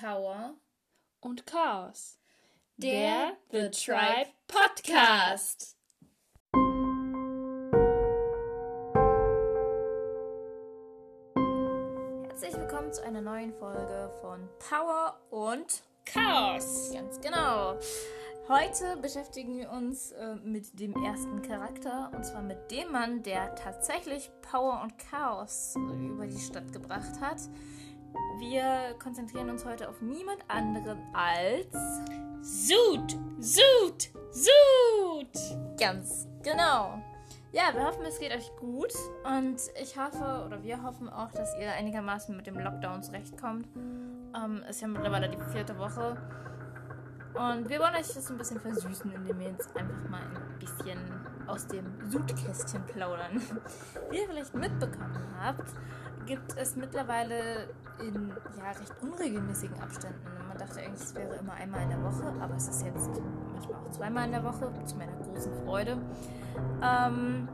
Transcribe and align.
Power 0.00 0.54
und 1.20 1.44
Chaos. 1.44 2.18
Der 2.78 3.36
The 3.50 3.70
Tribe 3.70 4.30
Podcast. 4.48 5.76
Herzlich 12.28 12.54
willkommen 12.54 12.90
zu 12.94 13.04
einer 13.04 13.20
neuen 13.20 13.52
Folge 13.52 14.10
von 14.22 14.48
Power 14.70 15.20
und 15.28 15.82
Chaos. 16.06 16.92
Ganz 16.94 17.20
genau. 17.20 17.78
Heute 18.48 18.96
beschäftigen 19.02 19.58
wir 19.58 19.70
uns 19.70 20.12
äh, 20.12 20.36
mit 20.36 20.80
dem 20.80 20.94
ersten 21.04 21.42
Charakter 21.42 22.10
und 22.16 22.24
zwar 22.24 22.42
mit 22.42 22.70
dem 22.70 22.90
Mann, 22.90 23.22
der 23.22 23.54
tatsächlich 23.54 24.30
Power 24.40 24.80
und 24.82 24.96
Chaos 24.98 25.74
über 25.76 26.26
die 26.26 26.40
Stadt 26.40 26.72
gebracht 26.72 27.20
hat. 27.20 27.38
Wir 28.38 28.94
konzentrieren 29.02 29.50
uns 29.50 29.64
heute 29.64 29.88
auf 29.88 30.00
niemand 30.00 30.38
anderen 30.48 30.98
als 31.12 31.66
Sud, 32.40 33.16
Sud, 33.38 34.10
Sud. 34.30 35.78
Ganz 35.78 36.26
genau. 36.42 37.02
Ja, 37.52 37.74
wir 37.74 37.84
hoffen, 37.84 38.04
es 38.06 38.18
geht 38.18 38.32
euch 38.32 38.50
gut 38.56 38.92
und 39.24 39.60
ich 39.82 39.98
hoffe 39.98 40.44
oder 40.46 40.62
wir 40.62 40.82
hoffen 40.82 41.08
auch, 41.08 41.32
dass 41.32 41.54
ihr 41.58 41.72
einigermaßen 41.72 42.36
mit 42.36 42.46
dem 42.46 42.58
Lockdown 42.58 43.02
zurechtkommt. 43.02 43.66
Ähm, 43.76 44.62
ist 44.68 44.80
ja 44.80 44.86
mittlerweile 44.86 45.28
die 45.28 45.52
vierte 45.52 45.76
Woche 45.76 46.16
und 47.34 47.68
wir 47.68 47.78
wollen 47.78 47.94
euch 47.94 48.12
das 48.12 48.30
ein 48.30 48.38
bisschen 48.38 48.60
versüßen, 48.60 49.12
indem 49.12 49.38
wir 49.38 49.48
jetzt 49.48 49.76
einfach 49.76 50.08
mal 50.08 50.20
ein 50.20 50.58
bisschen 50.58 50.98
aus 51.46 51.66
dem 51.66 51.84
Sudkästchen 52.10 52.84
plaudern. 52.86 53.40
Wie 54.10 54.16
ihr 54.16 54.28
vielleicht 54.28 54.54
mitbekommen 54.54 55.26
habt, 55.40 55.72
gibt 56.26 56.56
es 56.56 56.76
mittlerweile 56.76 57.68
in 58.00 58.32
ja, 58.58 58.70
recht 58.70 58.94
unregelmäßigen 59.02 59.80
Abständen. 59.80 60.20
Man 60.48 60.58
dachte 60.58 60.80
eigentlich, 60.80 61.02
es 61.02 61.14
wäre 61.14 61.36
immer 61.36 61.54
einmal 61.54 61.82
in 61.82 61.90
der 61.90 62.02
Woche, 62.02 62.32
aber 62.40 62.54
es 62.56 62.68
ist 62.68 62.84
jetzt 62.84 63.10
manchmal 63.52 63.80
auch 63.80 63.90
zweimal 63.90 64.26
in 64.26 64.32
der 64.32 64.44
Woche, 64.44 64.72
zu 64.84 64.96
meiner 64.96 65.12
großen 65.12 65.52
Freude. 65.64 65.98
Ähm, 66.82 67.48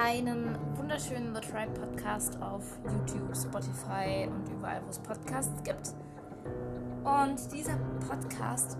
einen 0.00 0.56
wunderschönen 0.76 1.34
The 1.34 1.40
Tribe 1.40 1.72
Podcast 1.78 2.40
auf 2.40 2.64
YouTube, 2.84 3.36
Spotify 3.36 4.28
und 4.30 4.48
überall, 4.50 4.82
wo 4.84 4.88
es 4.88 4.98
Podcasts 4.98 5.62
gibt. 5.62 5.94
Und 7.04 7.52
dieser 7.52 7.76
Podcast, 8.06 8.76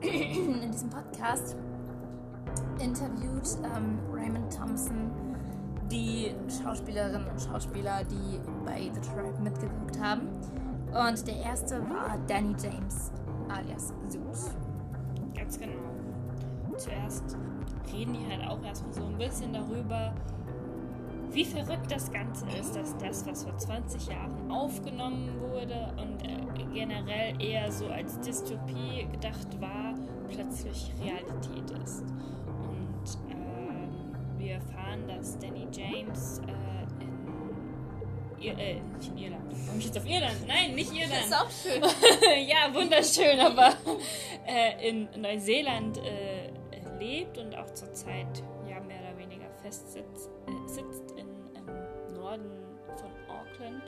in 0.00 0.70
diesem 0.70 0.90
Podcast 0.90 1.56
interviewt 2.78 3.48
ähm, 3.64 3.98
Raymond 4.12 4.56
Thompson 4.56 5.10
die 5.90 6.34
Schauspielerinnen 6.62 7.28
und 7.28 7.40
Schauspieler, 7.40 8.02
die 8.04 8.40
bei 8.64 8.90
The 8.94 9.00
Tribe 9.00 9.38
mitgewirkt 9.42 10.00
haben. 10.00 10.28
Und 10.92 11.26
der 11.26 11.36
erste 11.36 11.80
war 11.90 12.18
Danny 12.26 12.54
James, 12.62 13.12
alias 13.48 13.92
Zeus. 14.08 14.50
Ganz 15.34 15.58
genau. 15.58 15.80
Zuerst 16.76 17.36
reden 17.92 18.14
die 18.14 18.26
halt 18.26 18.48
auch 18.48 18.62
erstmal 18.64 18.92
so 18.92 19.04
ein 19.04 19.18
bisschen 19.18 19.52
darüber, 19.52 20.14
wie 21.32 21.44
verrückt 21.44 21.90
das 21.90 22.12
Ganze 22.12 22.46
ist, 22.60 22.76
dass 22.76 22.96
das, 22.98 23.26
was 23.26 23.44
vor 23.44 23.56
20 23.56 24.06
Jahren 24.08 24.50
aufgenommen 24.50 25.30
wurde 25.40 25.94
und 25.96 26.22
äh, 26.24 26.64
generell 26.74 27.40
eher 27.40 27.70
so 27.72 27.86
als 27.86 28.20
Dystopie 28.20 29.06
gedacht 29.10 29.60
war, 29.60 29.94
plötzlich 30.28 30.92
Realität 31.02 31.70
ist. 31.82 32.02
Und 32.46 33.30
äh, 33.30 34.38
wir 34.38 34.54
erfahren, 34.54 35.06
dass 35.08 35.38
Danny 35.38 35.66
James 35.72 36.40
äh, 36.46 37.02
in, 37.02 37.32
Ir 38.40 38.58
äh, 38.58 38.80
nicht 38.96 39.08
in 39.10 39.18
Irland. 39.18 39.50
Komme 39.66 39.78
ich 39.78 39.86
jetzt 39.86 39.98
auf 39.98 40.06
Irland? 40.06 40.36
Nein, 40.46 40.74
nicht 40.74 40.92
Irland. 40.92 41.12
Das 41.12 41.26
ist 41.26 41.34
auch 41.34 41.50
schön. 41.50 41.82
ja, 42.48 42.74
wunderschön, 42.74 43.38
aber 43.40 43.74
äh, 44.46 44.88
in 44.88 45.08
Neuseeland 45.20 45.98
äh, 45.98 46.50
lebt 46.98 47.38
und 47.38 47.56
auch 47.56 47.72
zurzeit 47.72 48.42
ja 48.68 48.80
mehr 48.80 49.00
oder 49.00 49.16
weniger 49.18 49.48
festsitzt 49.62 50.30
äh, 50.48 50.68
sitzt 50.68 51.11
Norden 52.36 52.50
von 52.96 53.10
Auckland. 53.28 53.82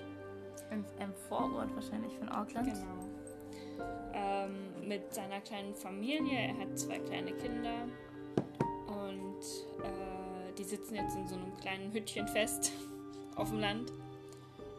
Im, 0.71 0.85
Im 1.01 1.15
Vorort 1.29 1.75
wahrscheinlich 1.75 2.13
von 2.19 2.29
Auckland. 2.29 2.67
Genau. 2.67 3.85
Ähm, 4.13 4.89
mit 4.89 5.13
seiner 5.13 5.41
kleinen 5.41 5.75
Familie. 5.75 6.39
Er 6.39 6.59
hat 6.59 6.79
zwei 6.79 6.99
kleine 6.99 7.33
Kinder 7.33 7.87
und 8.87 9.41
äh, 9.83 10.53
die 10.57 10.65
sitzen 10.65 10.95
jetzt 10.95 11.17
in 11.17 11.27
so 11.27 11.37
einem 11.37 11.57
kleinen 11.57 11.93
Hüttchen 11.93 12.29
fest 12.29 12.73
auf 13.37 13.51
dem 13.51 13.61
Land 13.61 13.91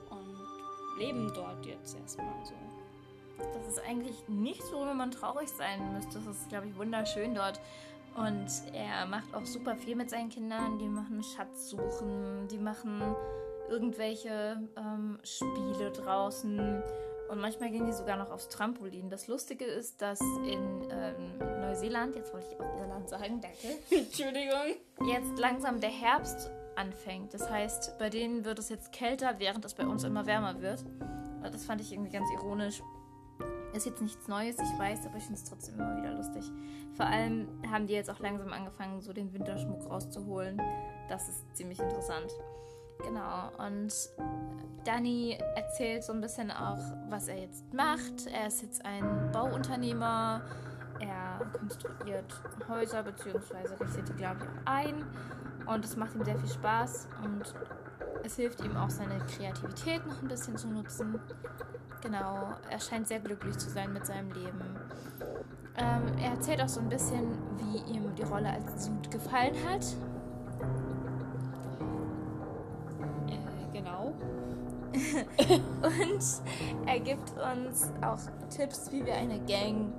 und 0.10 1.00
leben 1.00 1.32
dort 1.36 1.66
jetzt 1.66 1.98
erstmal 1.98 2.46
so. 2.46 2.54
Das 3.54 3.68
ist 3.68 3.80
eigentlich 3.86 4.16
nicht 4.30 4.64
so, 4.64 4.86
wenn 4.86 4.96
man 4.96 5.12
traurig 5.12 5.50
sein 5.50 5.94
müsste. 5.94 6.20
Das 6.20 6.38
ist, 6.38 6.50
glaube 6.50 6.68
ich, 6.68 6.78
wunderschön 6.78 7.36
dort. 7.36 7.60
Und 8.16 8.48
er 8.72 9.06
macht 9.08 9.36
auch 9.36 9.46
super 9.46 9.76
viel 9.76 9.98
mit 9.98 10.10
seinen 10.10 10.30
Kindern. 10.30 10.80
Die 10.80 10.88
machen 10.88 11.22
Schatzsuchen, 11.22 12.48
die 12.48 12.58
machen 12.58 13.02
irgendwelche 13.70 14.58
ähm, 14.78 15.20
Spiele 15.24 15.92
draußen. 15.92 16.84
Und 17.30 17.42
manchmal 17.42 17.72
gehen 17.72 17.86
die 17.86 17.94
sogar 17.94 18.18
noch 18.18 18.30
aufs 18.32 18.50
Trampolin. 18.50 19.10
Das 19.10 19.28
Lustige 19.28 19.66
ist, 19.66 20.02
dass 20.02 20.22
in 20.22 20.88
ähm, 20.92 21.38
Neuseeland, 21.62 22.16
jetzt 22.16 22.34
wollte 22.34 22.48
ich 22.52 22.60
auch 22.60 22.80
Irland 22.80 23.10
sagen, 23.10 23.42
danke, 23.42 23.80
Entschuldigung. 23.90 24.76
jetzt 25.08 25.38
langsam 25.40 25.80
der 25.80 25.90
Herbst 25.90 26.52
anfängt. 26.76 27.34
Das 27.34 27.50
heißt, 27.50 27.98
bei 27.98 28.10
denen 28.10 28.46
wird 28.46 28.60
es 28.60 28.70
jetzt 28.70 28.92
kälter, 28.92 29.36
während 29.40 29.66
es 29.66 29.74
bei 29.74 29.86
uns 29.88 30.04
immer 30.04 30.26
wärmer 30.26 30.62
wird. 30.62 30.86
Das 31.42 31.66
fand 31.66 31.82
ich 31.82 31.94
irgendwie 31.94 32.12
ganz 32.12 32.28
ironisch. 32.34 32.82
Ist 33.74 33.86
jetzt 33.86 34.02
nichts 34.02 34.28
Neues, 34.28 34.56
ich 34.58 34.80
weiß, 34.80 35.06
aber 35.06 35.18
ich 35.18 35.24
finde 35.24 35.40
es 35.40 35.44
trotzdem 35.44 35.76
immer 35.76 35.98
wieder 35.98 36.14
lustig. 36.14 36.44
Vor 36.96 37.06
allem 37.06 37.48
haben 37.70 37.88
die 37.88 37.94
jetzt 37.94 38.10
auch 38.10 38.20
langsam 38.20 38.54
angefangen, 38.54 39.02
so 39.02 39.12
den 39.12 39.34
Winterschmuck 39.34 39.90
rauszuholen. 39.90 40.62
Das 41.10 41.28
ist 41.28 41.44
ziemlich 41.56 41.80
interessant. 41.80 42.32
Genau, 43.04 43.52
und 43.58 43.94
Danny 44.84 45.38
erzählt 45.56 46.04
so 46.04 46.14
ein 46.14 46.22
bisschen 46.22 46.52
auch, 46.52 46.80
was 47.10 47.28
er 47.28 47.40
jetzt 47.40 47.74
macht. 47.74 48.28
Er 48.32 48.48
ist 48.48 48.62
jetzt 48.62 48.84
ein 48.86 49.32
Bauunternehmer. 49.32 50.42
Er 51.00 51.40
konstruiert 51.58 52.42
Häuser 52.70 53.04
bzw. 53.04 53.84
richtet 53.84 54.10
die, 54.10 54.14
glaube 54.14 54.40
ich, 54.42 54.68
ein. 54.68 55.04
Und 55.66 55.84
es 55.84 55.96
macht 55.96 56.16
ihm 56.16 56.24
sehr 56.24 56.38
viel 56.38 56.50
Spaß 56.50 57.08
und 57.24 57.54
es 58.24 58.36
hilft 58.36 58.64
ihm 58.64 58.78
auch, 58.78 58.90
seine 58.90 59.18
Kreativität 59.26 60.06
noch 60.06 60.22
ein 60.22 60.28
bisschen 60.28 60.58
zu 60.58 60.68
nutzen. 60.68 61.20
Genau, 62.02 62.50
er 62.70 62.80
scheint 62.80 63.08
sehr 63.08 63.20
glücklich 63.20 63.58
zu 63.58 63.70
sein 63.70 63.92
mit 63.92 64.06
seinem 64.06 64.32
Leben. 64.32 64.62
Ähm, 65.78 66.04
er 66.20 66.32
erzählt 66.32 66.62
auch 66.62 66.70
so 66.70 66.80
ein 66.80 66.90
bisschen, 66.90 67.38
wie 67.58 67.78
ihm 67.92 68.14
die 68.16 68.24
Rolle 68.24 68.50
als 68.50 68.86
Sud 68.86 69.12
gefallen 69.12 69.56
hat. 69.68 69.86
Genau. 73.76 74.14
Und 75.84 76.24
er 76.86 77.00
gibt 77.02 77.32
uns 77.32 77.92
auch 78.02 78.20
Tipps, 78.50 78.92
wie 78.92 79.06
wir 79.06 79.16
eine 79.16 79.40
Gang 79.42 79.92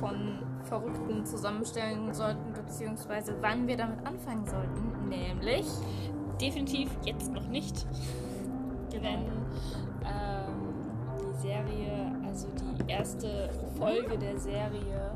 von 0.00 0.40
Verrückten 0.64 1.24
zusammenstellen 1.24 2.12
sollten, 2.12 2.52
beziehungsweise 2.52 3.36
wann 3.40 3.68
wir 3.68 3.76
damit 3.76 4.04
anfangen 4.04 4.46
sollten. 4.46 5.08
Nämlich 5.08 5.66
Definitiv 6.42 6.90
jetzt 7.04 7.32
noch 7.32 7.46
nicht. 7.46 7.86
Denn 8.92 9.04
ähm, 10.04 10.74
die 11.20 11.40
Serie, 11.40 12.12
also 12.26 12.48
die 12.56 12.90
erste 12.90 13.48
Folge 13.78 14.18
der 14.18 14.36
Serie, 14.38 15.12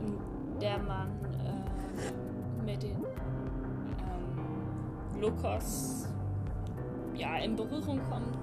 in 0.00 0.58
der 0.58 0.78
man 0.78 1.08
äh, 1.44 2.64
mit 2.64 2.82
den 2.82 3.04
ähm, 4.06 5.20
Lokos 5.20 6.08
ja, 7.16 7.36
in 7.38 7.56
Berührung 7.56 8.00
kommt, 8.10 8.38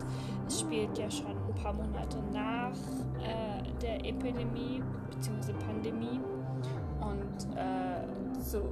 es 0.48 0.62
spielt 0.62 0.98
ja 0.98 1.10
schon 1.10 1.28
ein 1.28 1.56
paar 1.62 1.74
Monate 1.74 2.18
nach 2.34 2.72
äh, 3.22 3.62
der 3.82 4.06
Epidemie 4.06 4.82
bzw. 5.12 5.54
Pandemie 5.66 6.20
und 7.02 7.58
äh, 7.58 8.42
so, 8.42 8.64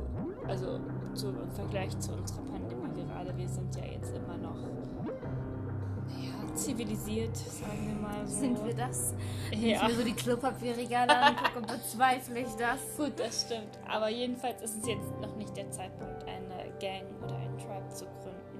also 0.47 0.79
zu, 1.13 1.29
im 1.29 1.51
Vergleich 1.51 1.97
zu 1.99 2.13
unserer 2.13 2.41
Pandemie 2.41 2.57
gerade, 3.17 3.35
wir 3.37 3.47
sind 3.47 3.75
ja 3.75 3.85
jetzt 3.85 4.15
immer 4.15 4.37
noch 4.37 4.55
naja, 4.55 6.53
zivilisiert, 6.53 7.35
sagen 7.35 7.87
wir 7.87 7.95
mal 8.07 8.27
so. 8.27 8.39
sind 8.39 8.65
wir 8.65 8.75
das. 8.75 9.13
Wenn 9.49 9.61
Ja. 9.61 9.81
ich 9.81 9.87
mir 9.89 9.95
so 9.95 10.03
die 10.03 10.13
Klopapierregale 10.13 11.17
angucke, 11.17 11.61
bezweifle 11.61 12.39
ich 12.39 12.55
das. 12.57 12.79
Gut, 12.97 13.13
das 13.19 13.41
stimmt. 13.45 13.77
Aber 13.87 14.09
jedenfalls 14.09 14.61
ist 14.61 14.77
es 14.81 14.87
jetzt 14.87 15.11
noch 15.21 15.35
nicht 15.35 15.55
der 15.57 15.69
Zeitpunkt, 15.71 16.23
eine 16.23 16.71
Gang 16.79 17.05
oder 17.23 17.35
einen 17.35 17.57
Tribe 17.57 17.89
zu 17.89 18.05
gründen 18.05 18.56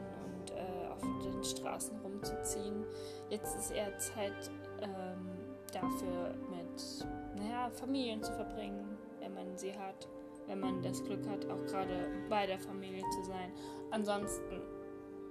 auf 0.98 1.24
den 1.24 1.44
Straßen 1.44 1.98
rumzuziehen. 2.02 2.86
Jetzt 3.30 3.56
ist 3.58 3.72
eher 3.72 3.98
Zeit 3.98 4.52
ähm, 4.82 5.30
dafür, 5.72 6.36
mit 6.50 7.06
naja, 7.36 7.70
Familien 7.70 8.22
zu 8.22 8.32
verbringen, 8.34 8.98
wenn 9.20 9.34
man 9.34 9.58
sie 9.58 9.78
hat. 9.78 10.08
Wenn 10.48 10.62
man 10.62 10.82
das 10.82 11.04
Glück 11.04 11.28
hat, 11.28 11.46
auch 11.50 11.66
gerade 11.66 12.10
bei 12.30 12.46
der 12.46 12.58
Familie 12.60 13.04
zu 13.12 13.24
sein. 13.26 13.52
Ansonsten, 13.92 14.62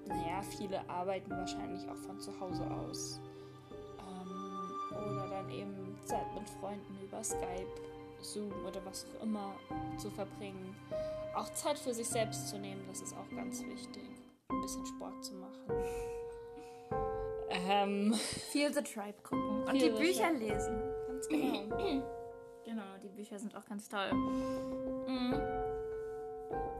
naja, 0.07 0.43
viele 0.43 0.87
arbeiten 0.91 1.31
wahrscheinlich 1.31 1.89
auch 1.89 1.97
von 1.97 2.21
zu 2.21 2.39
Hause 2.39 2.71
aus. 2.71 3.21
Ähm, 3.99 4.71
oder 4.91 5.27
dann 6.37 6.47
Freunden 6.61 6.99
über 7.03 7.23
Skype, 7.23 7.67
Zoom 8.21 8.53
oder 8.67 8.85
was 8.85 9.07
auch 9.07 9.23
immer 9.23 9.55
zu 9.99 10.11
verbringen. 10.11 10.75
Auch 11.35 11.53
Zeit 11.53 11.79
für 11.79 11.93
sich 11.93 12.09
selbst 12.09 12.49
zu 12.49 12.59
nehmen, 12.59 12.83
das 12.89 13.01
ist 13.01 13.15
auch 13.15 13.37
ganz 13.37 13.63
wichtig. 13.65 14.16
Ein 14.49 14.61
bisschen 14.61 14.87
Sport 14.87 15.25
zu 15.25 15.35
machen. 15.35 15.61
Ähm, 17.51 18.15
Feel 18.53 18.73
the 18.73 18.83
Tribe 18.83 19.21
gucken 19.23 19.65
und 19.65 19.75
die 19.75 19.91
Bücher 19.91 20.29
Tribe. 20.31 20.39
lesen. 20.39 20.83
Ganz 21.09 21.29
genau. 21.29 21.77
genau, 22.65 22.99
die 23.03 23.09
Bücher 23.09 23.39
sind 23.39 23.57
auch 23.57 23.65
ganz 23.65 23.89
toll. 23.89 24.13
Mhm. 24.13 25.35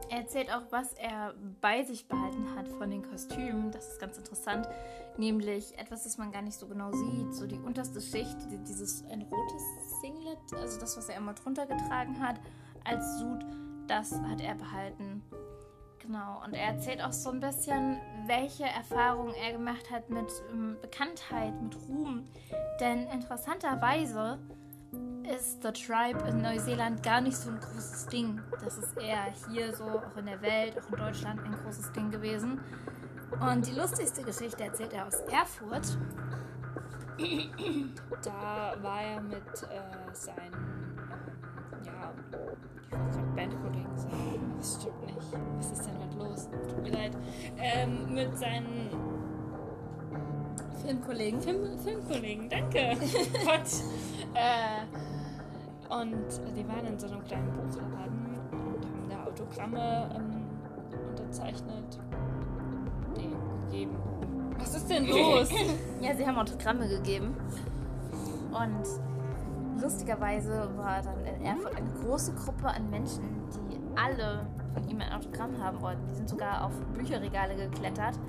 Er 0.09 0.19
erzählt 0.19 0.49
auch, 0.53 0.63
was 0.69 0.93
er 0.93 1.33
bei 1.59 1.83
sich 1.83 2.07
behalten 2.07 2.55
hat 2.55 2.69
von 2.69 2.89
den 2.89 3.03
Kostümen. 3.03 3.71
Das 3.71 3.89
ist 3.89 3.99
ganz 3.99 4.17
interessant. 4.17 4.67
Nämlich 5.17 5.77
etwas, 5.77 6.03
das 6.05 6.17
man 6.17 6.31
gar 6.31 6.41
nicht 6.41 6.57
so 6.57 6.67
genau 6.67 6.91
sieht. 6.93 7.33
So 7.33 7.45
die 7.45 7.59
unterste 7.59 7.99
Schicht, 7.99 8.37
dieses 8.67 9.03
ein 9.05 9.23
rotes 9.23 9.63
Singlet, 10.01 10.37
also 10.53 10.79
das, 10.79 10.95
was 10.95 11.09
er 11.09 11.17
immer 11.17 11.33
drunter 11.33 11.65
getragen 11.65 12.21
hat, 12.21 12.39
als 12.85 13.19
Sud, 13.19 13.43
das 13.87 14.13
hat 14.21 14.39
er 14.39 14.55
behalten. 14.55 15.21
Genau. 16.07 16.41
Und 16.45 16.53
er 16.53 16.67
erzählt 16.73 17.03
auch 17.03 17.11
so 17.11 17.29
ein 17.31 17.41
bisschen, 17.41 17.97
welche 18.27 18.63
Erfahrungen 18.63 19.33
er 19.33 19.51
gemacht 19.51 19.91
hat 19.91 20.09
mit 20.09 20.31
ähm, 20.53 20.77
Bekanntheit, 20.81 21.61
mit 21.61 21.75
Ruhm. 21.89 22.23
Denn 22.79 23.07
interessanterweise 23.07 24.39
ist 25.35 25.61
The 25.61 25.73
Tribe 25.73 26.25
in 26.29 26.41
Neuseeland 26.41 27.03
gar 27.03 27.19
nicht 27.19 27.35
so 27.35 27.49
ein 27.49 27.59
großes 27.59 28.07
Ding. 28.07 28.39
Das 28.63 28.77
ist 28.77 28.97
eher 28.97 29.25
hier 29.49 29.75
so, 29.75 29.83
auch 29.83 30.15
in 30.15 30.27
der 30.27 30.41
Welt, 30.41 30.79
auch 30.79 30.89
in 30.89 30.97
Deutschland 30.97 31.43
ein 31.43 31.53
großes 31.63 31.91
Ding 31.91 32.09
gewesen. 32.09 32.61
Und 33.41 33.67
die 33.67 33.73
lustigste 33.73 34.23
Geschichte 34.23 34.63
erzählt 34.63 34.93
er 34.93 35.07
aus 35.07 35.19
Erfurt. 35.29 35.97
Da 38.23 38.75
war 38.81 39.01
er 39.01 39.19
mit 39.19 39.63
äh, 39.63 40.13
seinen, 40.13 40.53
ähm, 40.53 41.83
ja, 41.83 42.13
ich 42.81 42.89
Bandkollegen 42.89 43.11
sagen, 43.11 43.26
das 44.67 44.81
stimmt 44.81 45.05
nicht. 45.05 45.17
Was 45.57 45.71
ist 45.71 45.85
denn 45.85 45.93
heute 45.99 46.17
los? 46.17 46.49
Tut 46.69 46.83
mir 46.83 46.91
leid. 46.91 47.11
Ähm, 47.57 48.13
mit 48.13 48.37
seinen 48.37 48.89
Filmkollegen. 50.83 51.41
Film, 51.41 51.77
Filmkollegen, 51.77 52.49
danke. 52.49 52.97
Gott. 53.45 53.69
Äh, 54.33 54.83
und 55.93 56.55
die 56.55 56.67
waren 56.67 56.85
in 56.85 56.99
so 56.99 57.07
einem 57.07 57.23
kleinen 57.23 57.51
Buchladen 57.53 58.39
und 58.51 58.85
haben 58.85 59.09
da 59.09 59.23
Autogramme 59.23 60.09
ähm, 60.15 60.45
unterzeichnet, 61.09 61.99
die 63.15 63.29
gegeben. 63.65 63.97
Was 64.59 64.75
ist 64.75 64.89
denn 64.89 65.05
los? 65.07 65.49
ja, 66.01 66.15
sie 66.15 66.27
haben 66.27 66.37
Autogramme 66.37 66.89
gegeben. 66.89 67.37
Und 68.51 69.81
lustigerweise 69.81 70.69
war 70.75 71.01
dann 71.01 71.23
in 71.25 71.41
Erfurt 71.45 71.75
eine 71.75 71.89
große 72.01 72.33
Gruppe 72.33 72.67
an 72.67 72.89
Menschen, 72.89 73.23
die 73.71 73.79
alle 73.95 74.45
von 74.77 74.89
ihm 74.89 75.01
ein 75.01 75.11
Autogramm 75.11 75.61
haben 75.61 75.81
wollten. 75.81 76.07
Die 76.07 76.15
sind 76.15 76.29
sogar 76.29 76.65
auf 76.65 76.73
Bücherregale 76.93 77.55
geklettert, 77.55 78.19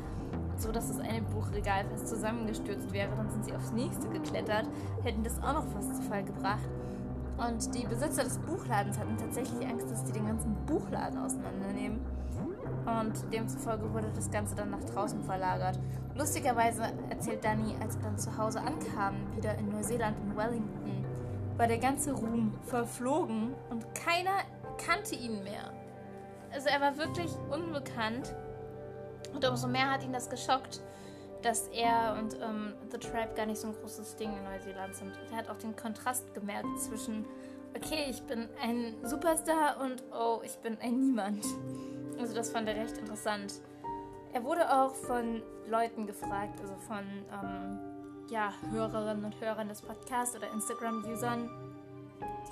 so 0.57 0.73
dass 0.73 0.89
das 0.89 1.01
eine 1.01 1.23
Buchregal 1.23 1.85
fast 1.91 2.09
zusammengestürzt 2.09 2.93
wäre. 2.93 3.15
Dann 3.17 3.31
sind 3.31 3.45
sie 3.45 3.55
aufs 3.55 3.73
nächste 3.73 4.09
geklettert, 4.09 4.67
hätten 5.03 5.23
das 5.23 5.43
auch 5.43 5.53
noch 5.53 5.67
fast 5.69 5.97
zu 5.97 6.03
Fall 6.03 6.25
gebracht. 6.25 6.69
Und 7.37 7.75
die 7.75 7.87
Besitzer 7.87 8.25
des 8.25 8.39
Buchladens 8.39 8.99
hatten 8.99 9.17
tatsächlich 9.17 9.67
Angst, 9.67 9.91
dass 9.91 10.05
die 10.05 10.13
den 10.13 10.27
ganzen 10.27 10.55
Buchladen 10.67 11.19
auseinandernehmen. 11.19 12.01
Und 12.85 13.33
demzufolge 13.33 13.93
wurde 13.93 14.11
das 14.15 14.31
Ganze 14.31 14.55
dann 14.55 14.71
nach 14.71 14.83
draußen 14.83 15.23
verlagert. 15.23 15.79
Lustigerweise 16.17 16.83
erzählt 17.11 17.45
Danny, 17.45 17.77
als 17.81 17.97
wir 17.97 18.05
dann 18.05 18.19
zu 18.19 18.37
Hause 18.37 18.61
ankamen, 18.61 19.37
wieder 19.37 19.57
in 19.57 19.69
Neuseeland 19.69 20.17
in 20.19 20.37
Wellington, 20.37 21.05
war 21.57 21.69
der 21.69 21.79
ganze 21.79 22.13
Ruhm 22.13 22.55
verflogen 22.63 23.55
und 23.71 23.85
keiner 23.95 24.43
kannte 24.79 25.15
ihn 25.15 25.45
mehr. 25.45 25.78
Also 26.53 26.69
er 26.69 26.81
war 26.81 26.97
wirklich 26.97 27.31
unbekannt. 27.51 28.35
Und 29.35 29.47
umso 29.47 29.69
mehr 29.69 29.91
hat 29.91 30.03
ihn 30.05 30.13
das 30.13 30.31
geschockt, 30.31 30.81
dass 31.43 31.69
er 31.69 32.17
und 32.19 32.35
ähm, 32.41 32.75
The 32.91 32.99
Tribe 32.99 33.35
gar 33.37 33.47
nicht 33.47 33.61
so 33.61 33.69
ein 33.69 33.75
großes 33.75 34.17
Ding 34.17 34.37
in 34.37 34.45
Neuseeland 34.45 34.95
sind. 34.95 35.13
Er 35.31 35.39
hat 35.39 35.49
auch 35.49 35.59
den 35.59 35.77
Kontrast 35.77 36.35
gemerkt 36.35 36.81
zwischen, 36.81 37.25
okay, 37.77 38.07
ich 38.09 38.23
bin 38.23 38.49
ein 38.63 38.95
Superstar 39.05 39.81
und 39.81 40.03
oh, 40.13 40.41
ich 40.43 40.57
bin 40.59 40.79
ein 40.81 40.99
Niemand. 40.99 41.45
Also 42.19 42.35
das 42.35 42.51
fand 42.51 42.69
er 42.69 42.77
recht 42.77 42.99
interessant. 42.99 43.61
Er 44.33 44.45
wurde 44.45 44.71
auch 44.73 44.95
von 44.95 45.43
Leuten 45.69 46.07
gefragt, 46.07 46.61
also 46.61 46.75
von 46.87 47.05
ähm, 47.33 47.79
ja, 48.31 48.53
Hörerinnen 48.71 49.25
und 49.25 49.41
Hörern 49.41 49.69
des 49.69 49.81
Podcasts 49.81 50.37
oder 50.37 50.51
Instagram-Usern, 50.53 51.49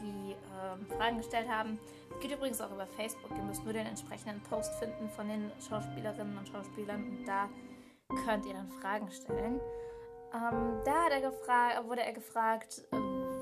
die 0.00 0.32
ähm, 0.32 0.86
Fragen 0.96 1.18
gestellt 1.18 1.48
haben. 1.48 1.78
Geht 2.20 2.32
übrigens 2.32 2.60
auch 2.60 2.70
über 2.70 2.86
Facebook. 2.86 3.30
Ihr 3.36 3.42
müsst 3.42 3.64
nur 3.64 3.72
den 3.72 3.86
entsprechenden 3.86 4.40
Post 4.42 4.72
finden 4.74 5.08
von 5.10 5.28
den 5.28 5.50
Schauspielerinnen 5.68 6.38
und 6.38 6.48
Schauspielern 6.48 7.02
und 7.04 7.24
da 7.26 7.48
könnt 8.24 8.46
ihr 8.46 8.54
dann 8.54 8.70
Fragen 8.80 9.10
stellen. 9.10 9.60
Ähm, 10.34 10.80
da 10.84 11.08
er 11.08 11.86
wurde 11.86 12.02
er 12.02 12.12
gefragt, 12.12 12.82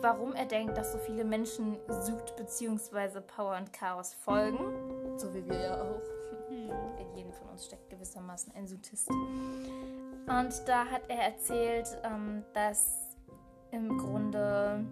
warum 0.00 0.34
er 0.34 0.46
denkt, 0.46 0.76
dass 0.76 0.92
so 0.92 0.98
viele 0.98 1.24
Menschen 1.24 1.78
Süd 1.88 2.36
bzw. 2.36 3.20
Power 3.20 3.56
und 3.56 3.72
Chaos 3.72 4.14
folgen. 4.14 5.18
So 5.18 5.32
wie 5.34 5.48
wir 5.48 5.60
ja 5.60 5.82
auch. 5.82 6.02
In 6.50 7.16
jedem 7.16 7.32
von 7.32 7.48
uns 7.50 7.66
steckt 7.66 7.90
gewissermaßen 7.90 8.54
ein 8.54 8.66
Südist. 8.66 9.08
Und 9.08 10.68
da 10.68 10.86
hat 10.86 11.02
er 11.08 11.22
erzählt, 11.22 11.86
ähm, 12.04 12.44
dass 12.52 13.16
im 13.70 13.98
Grunde 13.98 14.84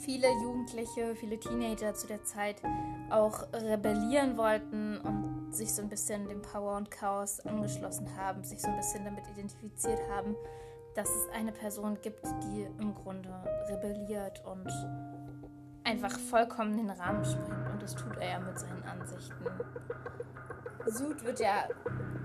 viele 0.00 0.28
Jugendliche, 0.42 1.14
viele 1.14 1.38
Teenager 1.38 1.94
zu 1.94 2.06
der 2.06 2.24
Zeit 2.24 2.56
auch 3.10 3.44
rebellieren 3.52 4.36
wollten 4.36 4.98
und 4.98 5.54
sich 5.54 5.74
so 5.74 5.82
ein 5.82 5.88
bisschen 5.88 6.28
dem 6.28 6.42
Power 6.42 6.76
und 6.76 6.90
Chaos 6.90 7.40
angeschlossen 7.40 8.08
haben, 8.16 8.42
sich 8.42 8.60
so 8.60 8.68
ein 8.68 8.76
bisschen 8.76 9.04
damit 9.04 9.24
identifiziert 9.28 10.00
haben, 10.10 10.34
dass 10.94 11.08
es 11.08 11.28
eine 11.34 11.52
Person 11.52 11.98
gibt, 12.02 12.24
die 12.44 12.66
im 12.78 12.94
Grunde 12.94 13.30
rebelliert 13.68 14.42
und 14.44 14.68
einfach 15.84 16.18
vollkommen 16.18 16.76
den 16.76 16.90
Rahmen 16.90 17.24
springt. 17.24 17.68
Und 17.72 17.82
das 17.82 17.94
tut 17.94 18.16
er 18.16 18.30
ja 18.30 18.40
mit 18.40 18.58
seinen 18.58 18.82
Ansichten. 18.84 19.44
Sud 20.86 21.24
wird 21.24 21.40
ja 21.40 21.68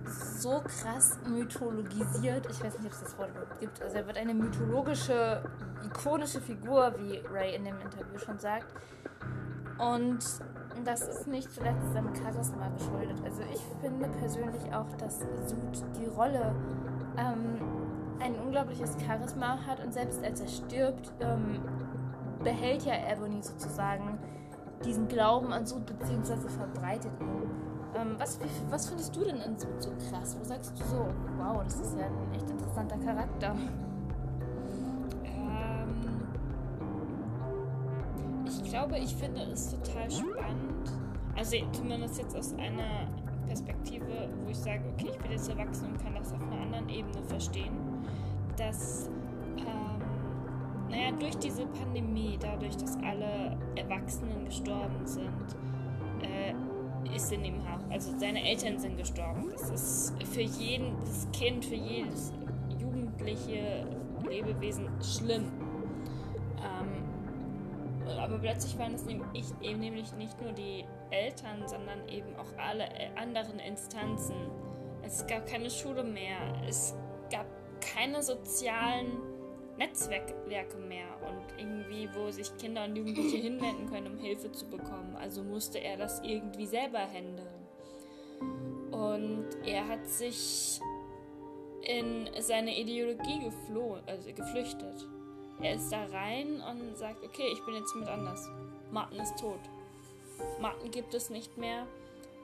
so 0.08 0.62
krass 0.62 1.18
mythologisiert. 1.28 2.48
Ich 2.50 2.64
weiß 2.64 2.80
nicht, 2.80 2.86
ob 2.86 2.92
es 2.92 3.02
das 3.02 3.18
Wort 3.18 3.30
überhaupt 3.32 3.60
gibt. 3.60 3.82
Also 3.82 3.98
er 3.98 4.08
wird 4.08 4.18
eine 4.18 4.34
mythologische, 4.34 5.44
ikonische 5.84 6.42
Figur, 6.42 6.94
wie 6.98 7.18
Ray 7.32 7.56
in 7.56 7.66
dem 7.66 7.80
Interview 7.80 8.18
schon 8.18 8.40
sagt. 8.40 8.74
Und 9.78 10.20
das 10.84 11.08
ist 11.08 11.28
nicht 11.28 11.52
zuletzt 11.52 11.94
seinem 11.94 12.16
Charisma 12.16 12.70
geschuldet. 12.70 13.18
Also 13.24 13.42
ich 13.54 13.62
finde 13.82 14.08
persönlich 14.20 14.74
auch, 14.74 14.92
dass 14.98 15.20
Sud 15.20 15.84
die 16.00 16.06
Rolle 16.06 16.56
ähm, 17.18 17.60
ein 18.20 18.36
unglaubliches 18.36 18.96
Charisma 19.06 19.60
hat 19.66 19.84
und 19.84 19.94
selbst 19.94 20.24
als 20.24 20.42
er 20.42 20.48
stirbt, 20.48 21.12
ähm, 21.20 21.62
behält 22.44 22.84
ja 22.86 22.94
Ebony 23.12 23.42
sozusagen 23.42 24.18
diesen 24.86 25.08
Glauben 25.08 25.52
an 25.52 25.66
Sud 25.66 25.86
beziehungsweise 25.86 26.48
verbreitet 26.50 27.12
ihn. 27.20 27.35
Was, 28.18 28.40
was 28.70 28.88
findest 28.88 29.16
du 29.16 29.24
denn 29.24 29.42
an 29.42 29.58
Sud 29.58 29.82
so 29.82 29.92
krass? 30.10 30.38
Wo 30.40 30.44
sagst 30.44 30.80
du 30.80 30.84
so, 30.86 31.08
wow, 31.38 31.62
das 31.64 31.80
ist 31.80 31.98
ja 31.98 32.06
ein 32.06 32.34
echt 32.34 32.50
interessanter 32.50 32.98
Charakter? 32.98 33.56
Ähm, 35.26 35.96
ich 38.46 38.64
glaube, 38.64 38.98
ich 38.98 39.16
finde 39.16 39.42
es 39.52 39.72
total 39.72 40.10
spannend. 40.10 40.92
Also 41.36 41.58
zumindest 41.74 42.18
jetzt 42.18 42.38
aus 42.38 42.54
einer 42.54 43.08
Perspektive, 43.48 44.30
wo 44.44 44.50
ich 44.50 44.58
sage, 44.58 44.84
okay, 44.94 45.10
ich 45.12 45.18
bin 45.20 45.32
jetzt 45.32 45.50
erwachsen 45.50 45.92
und 45.92 46.02
kann 46.02 46.16
das 46.16 46.34
auf 46.34 46.42
einer 46.42 46.62
anderen 46.62 46.88
Ebene 46.90 47.22
verstehen, 47.24 47.74
dass 48.58 49.10
ähm, 49.58 50.90
naja, 50.90 51.12
durch 51.20 51.38
diese 51.38 51.66
Pandemie, 51.68 52.38
dadurch, 52.40 52.78
dass 52.78 52.96
alle 52.98 53.58
Erwachsenen 53.76 54.46
gestorben 54.46 55.06
sind, 55.06 55.58
ist 57.16 57.32
in 57.32 57.46
ihm 57.46 57.62
auch, 57.62 57.92
also 57.92 58.18
seine 58.20 58.48
Eltern 58.48 58.78
sind 58.78 58.98
gestorben. 58.98 59.50
Das 59.52 59.70
ist 59.70 60.14
für 60.34 60.42
jedes 60.42 61.28
Kind, 61.32 61.66
für 61.66 61.76
jedes 61.76 62.34
jugendliche 62.80 63.86
Lebewesen 64.28 64.90
schlimm. 65.02 65.52
Ähm, 66.58 68.18
aber 68.20 68.38
plötzlich 68.38 68.78
waren 68.78 68.94
es 68.94 69.06
nämlich, 69.06 69.46
eben 69.62 69.80
nämlich 69.80 70.14
nicht 70.14 70.40
nur 70.42 70.52
die 70.52 70.86
Eltern, 71.12 71.68
sondern 71.68 72.08
eben 72.10 72.36
auch 72.36 72.58
alle 72.58 72.88
anderen 73.16 73.60
Instanzen. 73.60 74.36
Es 75.04 75.26
gab 75.28 75.46
keine 75.48 75.70
Schule 75.70 76.04
mehr, 76.04 76.38
es 76.68 76.96
gab 77.32 77.46
keine 77.80 78.22
sozialen 78.22 79.35
Netzwerke 79.78 80.78
mehr 80.78 81.08
und 81.28 81.60
irgendwie, 81.60 82.10
wo 82.14 82.32
sich 82.32 82.56
Kinder 82.58 82.86
und 82.86 82.96
Jugendliche 82.96 83.38
hinwenden 83.38 83.90
können, 83.90 84.08
um 84.08 84.18
Hilfe 84.18 84.52
zu 84.52 84.66
bekommen. 84.68 85.16
Also 85.20 85.44
musste 85.44 85.80
er 85.80 85.98
das 85.98 86.22
irgendwie 86.24 86.66
selber 86.66 87.00
handeln. 87.00 87.66
Und 88.92 89.48
er 89.66 89.88
hat 89.88 90.08
sich 90.08 90.80
in 91.82 92.30
seine 92.40 92.78
Ideologie 92.80 93.44
geflohen, 93.44 94.02
also 94.08 94.32
geflüchtet. 94.34 95.08
er 95.62 95.76
ist 95.76 95.92
da 95.92 96.06
rein 96.06 96.62
und 96.62 96.98
sagt, 96.98 97.24
okay, 97.24 97.50
ich 97.52 97.64
bin 97.66 97.76
jetzt 97.76 97.94
jemand 97.94 98.12
anders. 98.12 98.50
Martin 98.92 99.20
ist 99.20 99.38
tot. 99.38 99.60
Martin 100.60 100.92
gibt 100.92 101.14
es 101.14 101.30
nicht 101.30 101.58
mehr. 101.58 101.86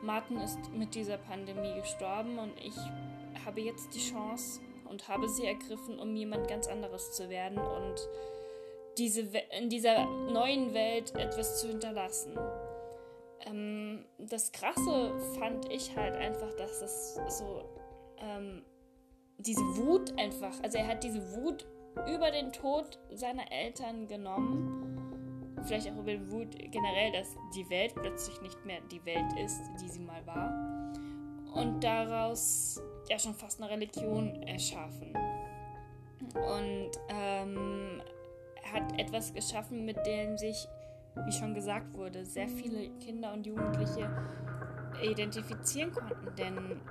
Martin 0.02 0.38
ist 0.38 0.60
mit 0.74 0.96
dieser 0.96 1.18
Pandemie 1.18 1.74
gestorben 1.80 2.40
und 2.40 2.54
ich 2.58 2.76
habe 3.46 3.62
jetzt 3.62 3.94
die 3.94 4.00
Chance 4.00 4.62
und 4.92 5.08
habe 5.08 5.28
sie 5.30 5.46
ergriffen, 5.46 6.00
um 6.00 6.16
jemand 6.16 6.48
ganz 6.48 6.68
anderes 6.68 7.14
zu 7.14 7.30
werden 7.30 7.58
und 7.58 8.08
diese 8.98 9.22
in 9.58 9.70
dieser 9.70 10.06
neuen 10.06 10.74
Welt 10.74 11.16
etwas 11.16 11.62
zu 11.62 11.70
hinterlassen. 11.70 12.38
Ähm, 13.46 14.06
das 14.20 14.52
Krasse 14.52 15.18
fand 15.40 15.72
ich 15.72 15.96
halt 15.96 16.16
einfach, 16.16 16.54
dass 16.56 16.82
es 16.82 17.16
so 17.40 17.64
ähm, 18.18 18.64
diese 19.38 19.62
Wut 19.78 20.12
einfach, 20.20 20.62
also 20.62 20.78
er 20.78 20.88
hat 20.88 21.04
diese 21.04 21.36
Wut 21.38 21.66
über 22.14 22.30
den 22.32 22.52
Tod 22.52 23.00
seiner 23.14 23.50
Eltern 23.52 24.08
genommen. 24.08 25.58
Vielleicht 25.64 25.90
auch 25.90 25.98
über 25.98 26.12
die 26.12 26.32
Wut 26.32 26.56
generell, 26.72 27.12
dass 27.14 27.36
die 27.56 27.70
Welt 27.70 27.94
plötzlich 27.96 28.42
nicht 28.42 28.66
mehr 28.66 28.82
die 28.92 29.04
Welt 29.06 29.40
ist, 29.44 29.62
die 29.82 29.90
sie 29.90 30.00
mal 30.00 30.26
war. 30.26 30.52
Und 31.54 31.84
daraus 31.84 32.82
ja 33.10 33.20
schon 33.20 33.34
fast 33.34 33.62
eine 33.62 33.70
Religion 33.70 34.42
erschaffen. 34.44 35.14
Und 36.36 36.92
ähm, 37.10 38.02
hat 38.72 39.00
etwas 39.00 39.34
geschaffen, 39.34 39.86
mit 39.86 39.98
dem 40.06 40.38
sich, 40.38 40.68
wie 41.26 41.32
schon 41.32 41.54
gesagt 41.54 41.94
wurde, 41.94 42.26
sehr 42.26 42.48
viele 42.48 42.90
Kinder 43.00 43.34
und 43.34 43.46
Jugendliche 43.46 44.10
identifizieren 45.02 45.92
konnten. 45.92 46.36
Denn 46.38 46.82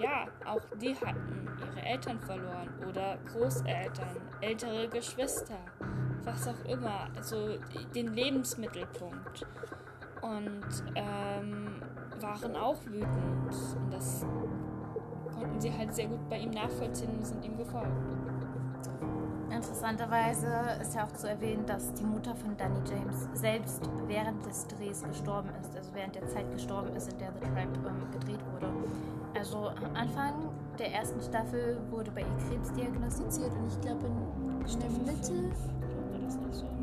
ja, 0.00 0.26
auch 0.44 0.62
die 0.80 0.94
hatten 0.94 1.48
ihre 1.60 1.86
Eltern 1.86 2.20
verloren 2.20 2.68
oder 2.88 3.18
Großeltern, 3.32 4.16
ältere 4.40 4.88
Geschwister, 4.88 5.58
was 6.24 6.46
auch 6.48 6.64
immer, 6.66 7.08
also 7.16 7.58
den 7.94 8.14
Lebensmittelpunkt. 8.14 9.46
Und 10.22 10.84
ähm, 10.94 11.82
waren 12.20 12.56
auch 12.56 12.82
wütend. 12.86 13.54
Und 13.76 13.90
das 13.92 14.24
konnten 15.38 15.60
sie 15.60 15.72
halt 15.72 15.94
sehr 15.94 16.06
gut 16.06 16.28
bei 16.28 16.38
ihm 16.38 16.50
nachvollziehen 16.50 17.10
und 17.16 17.26
sind 17.26 17.44
ihm 17.44 17.56
gefolgt. 17.56 17.90
Interessanterweise 19.50 20.48
ist 20.82 20.94
ja 20.94 21.04
auch 21.04 21.12
zu 21.12 21.28
erwähnen, 21.28 21.64
dass 21.66 21.92
die 21.94 22.04
Mutter 22.04 22.34
von 22.34 22.56
Danny 22.56 22.80
James 22.88 23.28
selbst 23.32 23.88
während 24.06 24.44
des 24.44 24.66
Drehs 24.66 25.02
gestorben 25.02 25.48
ist, 25.62 25.74
also 25.76 25.94
während 25.94 26.14
der 26.14 26.26
Zeit 26.26 26.50
gestorben 26.52 26.94
ist, 26.94 27.10
in 27.10 27.18
der 27.18 27.32
The 27.32 27.40
Tribe 27.40 27.88
ähm, 27.88 28.10
gedreht 28.12 28.40
wurde. 28.52 28.68
Also 29.38 29.68
am 29.68 29.94
Anfang 29.94 30.50
der 30.78 30.92
ersten 30.92 31.20
Staffel 31.22 31.78
wurde 31.90 32.10
bei 32.10 32.22
ihr 32.22 32.48
Krebs 32.48 32.72
diagnostiziert 32.72 33.52
und 33.54 33.66
ich 33.68 33.80
glaube 33.80 34.06
in, 34.06 34.66
in 34.66 34.80
der 34.80 34.90
Mitte. 34.90 35.32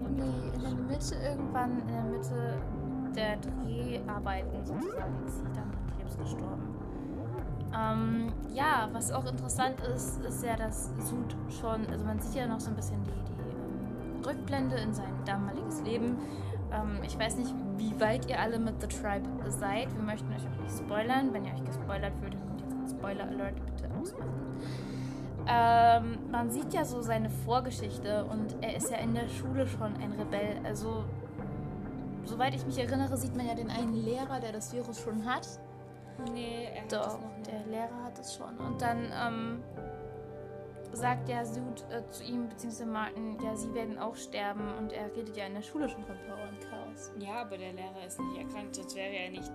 Nee, 0.09 0.55
in 0.55 0.61
der 0.61 0.73
Mitte 0.73 1.15
irgendwann, 1.15 1.79
in 1.79 1.87
der 1.87 2.03
Mitte 2.03 2.57
der 3.15 3.37
Dreharbeiten 3.37 4.65
sozusagen 4.65 5.25
ist 5.27 5.37
sie 5.37 5.53
dann 5.53 5.69
an 5.69 5.97
Krebs 5.97 6.17
gestorben. 6.17 6.72
Ähm, 7.75 8.31
ja, 8.53 8.89
was 8.91 9.11
auch 9.11 9.25
interessant 9.25 9.79
ist, 9.81 10.23
ist 10.23 10.43
ja, 10.43 10.55
dass 10.55 10.91
Sud 10.99 11.35
schon, 11.59 11.87
also 11.87 12.05
man 12.05 12.19
sieht 12.19 12.35
ja 12.35 12.47
noch 12.47 12.59
so 12.59 12.69
ein 12.69 12.75
bisschen 12.75 13.03
die, 13.03 13.09
die 13.09 13.41
ähm, 13.41 14.23
Rückblende 14.23 14.75
in 14.75 14.93
sein 14.93 15.11
damaliges 15.25 15.81
Leben. 15.81 16.17
Ähm, 16.71 16.99
ich 17.03 17.17
weiß 17.17 17.37
nicht, 17.37 17.53
wie 17.77 17.99
weit 17.99 18.29
ihr 18.29 18.39
alle 18.39 18.59
mit 18.59 18.79
The 18.81 18.87
Tribe 18.87 19.27
seid. 19.49 19.93
Wir 19.95 20.03
möchten 20.03 20.31
euch 20.31 20.41
auch 20.41 20.61
nicht 20.61 20.77
spoilern. 20.77 21.33
Wenn 21.33 21.45
ihr 21.45 21.53
euch 21.53 21.63
gespoilert 21.63 22.13
fühlt, 22.19 22.33
dann 22.33 22.47
kommt 22.47 22.61
jetzt 22.61 22.73
ein 22.73 22.99
Spoiler-Alert, 22.99 23.65
bitte 23.65 23.89
ausmachen. 23.99 24.43
Ähm, 25.45 26.19
man 26.31 26.49
sieht 26.51 26.73
ja 26.73 26.85
so 26.85 27.01
seine 27.01 27.29
Vorgeschichte 27.29 28.23
und 28.25 28.55
er 28.61 28.77
ist 28.77 28.89
ja 28.91 28.97
in 28.97 29.13
der 29.13 29.27
Schule 29.27 29.67
schon 29.67 29.95
ein 29.95 30.13
Rebell. 30.13 30.57
Also, 30.63 31.03
soweit 32.23 32.55
ich 32.55 32.65
mich 32.65 32.77
erinnere, 32.77 33.17
sieht 33.17 33.35
man 33.35 33.47
ja 33.47 33.55
den 33.55 33.69
einen 33.69 33.93
Lehrer, 33.93 34.39
der 34.39 34.51
das 34.51 34.73
Virus 34.73 34.99
schon 34.99 35.25
hat. 35.25 35.47
Nee, 36.31 36.69
er 36.73 36.81
hat 36.83 36.91
Doch, 36.91 37.03
das 37.03 37.19
noch 37.19 37.37
nicht. 37.37 37.51
der 37.51 37.65
Lehrer 37.65 38.03
hat 38.03 38.19
es 38.19 38.35
schon. 38.35 38.57
Und 38.57 38.81
dann 38.81 39.11
ähm, 39.13 39.63
sagt 40.93 41.27
der 41.27 41.45
Sud 41.45 41.83
äh, 41.89 42.07
zu 42.11 42.23
ihm, 42.23 42.49
beziehungsweise 42.49 42.85
Martin, 42.85 43.37
ja, 43.43 43.55
sie 43.55 43.73
werden 43.73 43.97
auch 43.97 44.15
sterben. 44.15 44.73
Und 44.77 44.91
er 44.93 45.15
redet 45.15 45.35
ja 45.35 45.45
in 45.45 45.55
der 45.55 45.61
Schule 45.61 45.89
schon 45.89 46.03
von 46.03 46.15
Power 46.27 46.49
und 46.49 46.59
Chaos. 46.69 47.11
Ja, 47.19 47.41
aber 47.41 47.57
der 47.57 47.73
Lehrer 47.73 48.05
ist 48.05 48.19
nicht 48.19 48.37
erkrankt, 48.37 48.75
sonst 48.75 48.95
wäre 48.95 49.13
er 49.13 49.29
nicht 49.31 49.51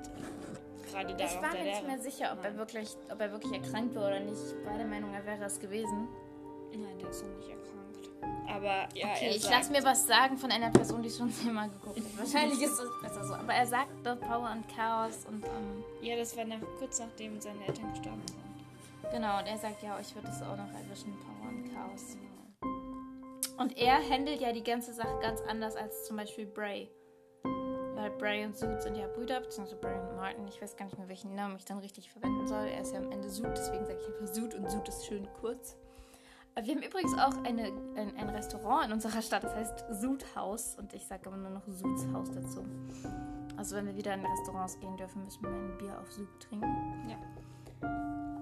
gerade 0.90 1.14
darauf 1.14 1.34
Ich 1.34 1.42
war 1.42 1.52
mir 1.52 1.64
nicht 1.64 1.86
mehr 1.86 1.98
sicher, 1.98 2.32
ob 2.32 2.44
er, 2.44 2.56
wirklich, 2.56 2.96
ob 3.12 3.20
er 3.20 3.32
wirklich 3.32 3.52
erkrankt 3.52 3.94
war 3.94 4.06
oder 4.06 4.20
nicht. 4.20 4.38
Ich 4.38 4.66
war 4.66 4.76
der 4.76 4.86
Meinung, 4.86 5.12
er 5.14 5.24
wäre 5.24 5.44
es 5.44 5.58
gewesen. 5.58 6.08
Nein, 6.72 6.98
der 7.00 7.10
ist 7.10 7.24
noch 7.24 7.36
nicht 7.36 7.48
erkrankt. 7.48 7.87
Aber 8.48 8.88
ja, 8.94 9.08
Okay, 9.14 9.32
ich 9.36 9.48
lasse 9.48 9.70
mir 9.70 9.84
was 9.84 10.06
sagen 10.06 10.36
von 10.38 10.50
einer 10.50 10.70
Person, 10.70 11.02
die 11.02 11.10
schon 11.10 11.30
zehnmal 11.30 11.68
geguckt 11.68 11.98
hat. 11.98 12.18
Wahrscheinlich 12.18 12.60
ist 12.62 12.78
es 12.78 12.88
besser 13.02 13.24
so. 13.26 13.34
Aber 13.34 13.52
er 13.52 13.66
sagt 13.66 13.90
doch 14.04 14.18
Power 14.20 14.50
und 14.52 14.66
Chaos 14.74 15.26
und 15.26 15.44
ähm, 15.44 15.84
Ja, 16.00 16.16
das 16.16 16.36
war 16.36 16.44
nach, 16.44 16.56
kurz 16.78 16.98
nachdem 16.98 17.40
seine 17.40 17.64
Eltern 17.66 17.90
gestorben 17.90 18.22
sind. 18.26 19.10
genau, 19.12 19.38
und 19.38 19.46
er 19.46 19.58
sagt, 19.58 19.82
ja, 19.82 19.96
euch 19.98 20.14
wird 20.14 20.24
es 20.28 20.40
auch 20.42 20.56
noch 20.56 20.72
erwischen, 20.72 21.14
Power 21.20 21.48
und 21.50 21.72
Chaos. 21.74 22.16
Und 23.58 23.76
er 23.76 23.98
handelt 24.08 24.40
ja 24.40 24.52
die 24.52 24.62
ganze 24.62 24.92
Sache 24.94 25.18
ganz 25.20 25.40
anders 25.42 25.76
als 25.76 26.06
zum 26.06 26.16
Beispiel 26.16 26.46
Bray. 26.46 26.90
Weil 27.96 28.10
Bray 28.12 28.44
und 28.44 28.56
Zoot 28.56 28.80
sind 28.82 28.96
ja 28.96 29.08
Brüder, 29.08 29.40
beziehungsweise 29.40 29.80
Bray 29.80 29.98
und 29.98 30.14
Martin. 30.16 30.46
Ich 30.46 30.62
weiß 30.62 30.76
gar 30.76 30.84
nicht 30.86 30.96
mehr, 30.96 31.08
welchen 31.08 31.34
Namen 31.34 31.56
ich 31.56 31.64
dann 31.64 31.78
richtig 31.78 32.10
verwenden 32.10 32.46
soll. 32.46 32.66
Er 32.68 32.80
ist 32.82 32.92
ja 32.92 33.00
am 33.00 33.10
Ende 33.10 33.28
Zoot, 33.28 33.50
deswegen 33.56 33.84
sage 33.84 33.98
ich 34.00 34.06
einfach 34.06 34.32
Zoot 34.32 34.54
und 34.54 34.70
Zoot 34.70 34.88
ist 34.88 35.04
schön 35.06 35.28
kurz. 35.40 35.76
Äh, 36.58 36.66
Wir 36.66 36.74
haben 36.74 36.82
übrigens 36.82 37.14
auch 37.14 37.44
eine, 37.44 37.72
ein, 37.96 38.16
ein 38.16 38.28
Restaurant 38.30 38.86
in 38.86 38.92
unserer 38.92 39.22
Stadt, 39.22 39.44
das 39.44 39.54
heißt 39.54 39.84
House 40.34 40.76
und 40.78 40.92
ich 40.92 41.06
sage 41.06 41.28
immer 41.28 41.36
nur 41.36 41.50
noch 41.50 41.66
Zoots 41.66 42.06
Haus 42.12 42.30
dazu. 42.30 42.64
Also 43.56 43.76
wenn 43.76 43.86
wir 43.86 43.96
wieder 43.96 44.14
in 44.14 44.24
Restaurants 44.24 44.78
gehen 44.78 44.96
dürfen, 44.96 45.24
müssen 45.24 45.42
wir 45.42 45.50
ein 45.50 45.78
Bier 45.78 45.98
auf 46.00 46.08
Zoot 46.10 46.28
trinken. 46.40 47.10
Ja. 47.10 47.16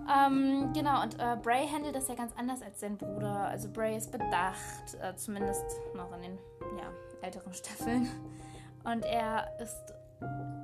Ähm, 0.08 0.72
genau, 0.72 1.02
und 1.02 1.18
äh, 1.18 1.36
Bray 1.42 1.66
handelt 1.66 1.96
das 1.96 2.08
ja 2.08 2.14
ganz 2.14 2.32
anders 2.36 2.62
als 2.62 2.80
sein 2.80 2.96
Bruder. 2.96 3.48
Also 3.48 3.68
Bray 3.70 3.96
ist 3.96 4.12
bedacht, 4.12 4.94
äh, 5.00 5.16
zumindest 5.16 5.64
noch 5.94 6.14
in 6.14 6.22
den 6.22 6.38
ja, 6.78 6.90
älteren 7.22 7.52
Staffeln. 7.52 8.08
Und 8.84 9.04
er 9.04 9.48
ist 9.60 9.94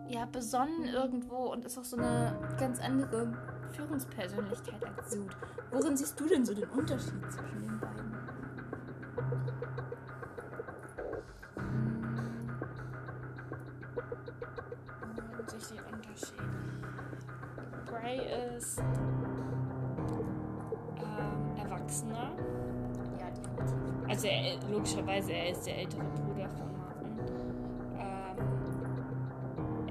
ja 0.08 0.26
besonnen 0.26 0.84
irgendwo 0.84 1.50
und 1.50 1.64
ist 1.64 1.76
auch 1.78 1.84
so 1.84 1.96
eine 1.96 2.36
ganz 2.58 2.78
andere 2.78 3.32
Führungspersönlichkeit 3.72 4.84
als 4.84 5.12
Sud. 5.12 5.30
Worin 5.70 5.96
siehst 5.96 6.18
du 6.18 6.26
denn 6.28 6.44
so 6.44 6.54
den 6.54 6.68
Unterschied 6.68 7.32
zwischen 7.32 7.62
den 7.62 7.80
beiden? 7.80 8.12
Und 15.38 15.50
sich 15.50 15.68
den 15.68 15.80
Unterschied. 15.94 16.42
Bray 17.86 18.20
ist 18.56 18.78
ähm, 20.98 21.56
erwachsener. 21.56 22.36
Ja, 23.18 23.30
definitiv. 23.30 23.76
Also 24.08 24.26
er, 24.26 24.60
logischerweise, 24.70 25.32
er 25.32 25.50
ist 25.50 25.66
der 25.66 25.78
ältere 25.78 26.04
Bruder 26.04 26.48
von 26.50 26.72
Martin. 26.76 27.18
Ähm, 27.98 28.36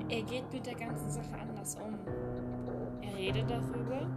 er 0.09 0.21
geht 0.23 0.51
mit 0.53 0.65
der 0.65 0.75
ganzen 0.75 1.09
Sache 1.09 1.33
anders 1.39 1.75
um. 1.75 1.97
Redet 3.21 3.47
darüber. 3.51 4.07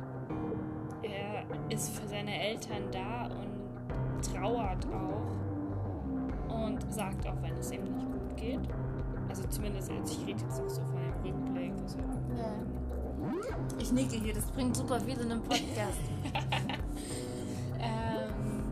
Er 1.03 1.45
ist 1.69 1.91
für 1.91 2.09
seine 2.09 2.41
Eltern 2.41 2.91
da 2.91 3.27
und 3.27 4.25
trauert 4.25 4.87
auch. 4.87 6.65
Und 6.65 6.91
sagt 6.91 7.29
auch, 7.29 7.37
wenn 7.43 7.55
es 7.59 7.71
ihm 7.71 7.83
nicht 7.83 8.07
gut 8.07 8.37
geht. 8.37 8.61
Also 9.29 9.47
zumindest, 9.49 9.91
als 9.91 10.13
ich 10.13 10.27
rede 10.27 10.41
jetzt 10.41 10.59
auch 10.59 10.69
so 10.71 10.81
von 10.85 10.97
einem 10.97 11.13
Rückblick. 11.23 11.73
So. 11.87 11.99
Ja. 11.99 12.55
Ich 13.79 13.93
nicke 13.93 14.17
hier, 14.17 14.33
das 14.33 14.47
bringt 14.47 14.75
super 14.75 14.99
viel 15.01 15.19
in 15.21 15.31
einem 15.31 15.43
Podcast. 15.43 16.01
Ähm, 17.87 18.63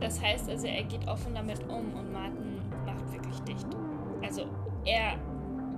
das 0.00 0.20
heißt 0.20 0.50
also, 0.50 0.66
er 0.66 0.82
geht 0.82 1.06
offen 1.06 1.32
damit 1.32 1.62
um 1.68 1.94
und 1.94 2.12
Martin 2.12 2.60
macht 2.84 3.12
wirklich 3.12 3.38
dicht. 3.42 3.68
Also 4.20 4.46
er 4.84 5.16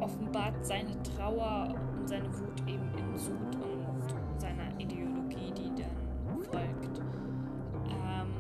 offenbart 0.01 0.65
seine 0.65 0.97
Trauer 1.03 1.75
seine 2.09 2.33
Wut 2.39 2.61
eben 2.67 2.91
in 2.97 3.19
Sud 3.19 3.55
und 3.57 4.41
seiner 4.41 4.69
Ideologie, 4.79 5.53
die 5.53 5.71
dann 5.75 6.43
folgt. 6.43 7.01
Ähm, 7.87 8.33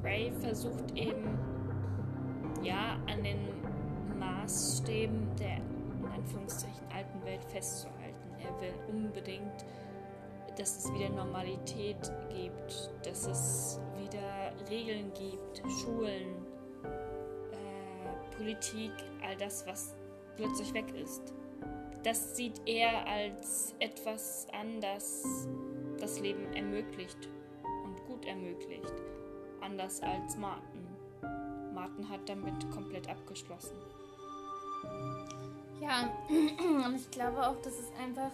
Bray 0.00 0.30
versucht 0.40 0.96
eben 0.96 1.38
ja 2.62 2.96
an 3.08 3.24
den 3.24 3.38
Maßstäben 4.16 5.34
der 5.40 5.56
in 5.56 6.06
Anführungszeichen 6.14 6.86
alten 6.94 7.24
Welt 7.24 7.44
festzuhalten. 7.44 8.30
Er 8.38 8.60
will 8.60 8.74
unbedingt 8.94 9.64
dass 10.56 10.76
es 10.76 10.92
wieder 10.92 11.08
Normalität 11.10 12.10
gibt, 12.30 12.90
dass 13.04 13.26
es 13.28 13.80
wieder 13.96 14.52
Regeln 14.68 15.12
gibt, 15.14 15.62
Schulen, 15.80 16.44
äh, 17.52 18.36
Politik, 18.36 18.90
all 19.22 19.36
das, 19.36 19.64
was 19.68 19.94
plötzlich 20.36 20.74
weg 20.74 20.92
ist. 20.96 21.32
Das 22.04 22.36
sieht 22.36 22.60
er 22.66 23.06
als 23.06 23.74
etwas 23.80 24.46
an, 24.52 24.80
das 24.80 25.24
das 25.98 26.20
Leben 26.20 26.52
ermöglicht 26.54 27.28
und 27.84 28.06
gut 28.06 28.24
ermöglicht. 28.24 28.94
Anders 29.60 30.00
als 30.00 30.36
Martin. 30.36 30.86
Martin 31.74 32.08
hat 32.08 32.28
damit 32.28 32.70
komplett 32.70 33.08
abgeschlossen. 33.08 33.76
Ja, 35.80 36.10
und 36.86 36.94
ich 36.94 37.10
glaube 37.10 37.46
auch, 37.46 37.56
dass 37.62 37.74
es 37.78 37.92
einfach 38.00 38.30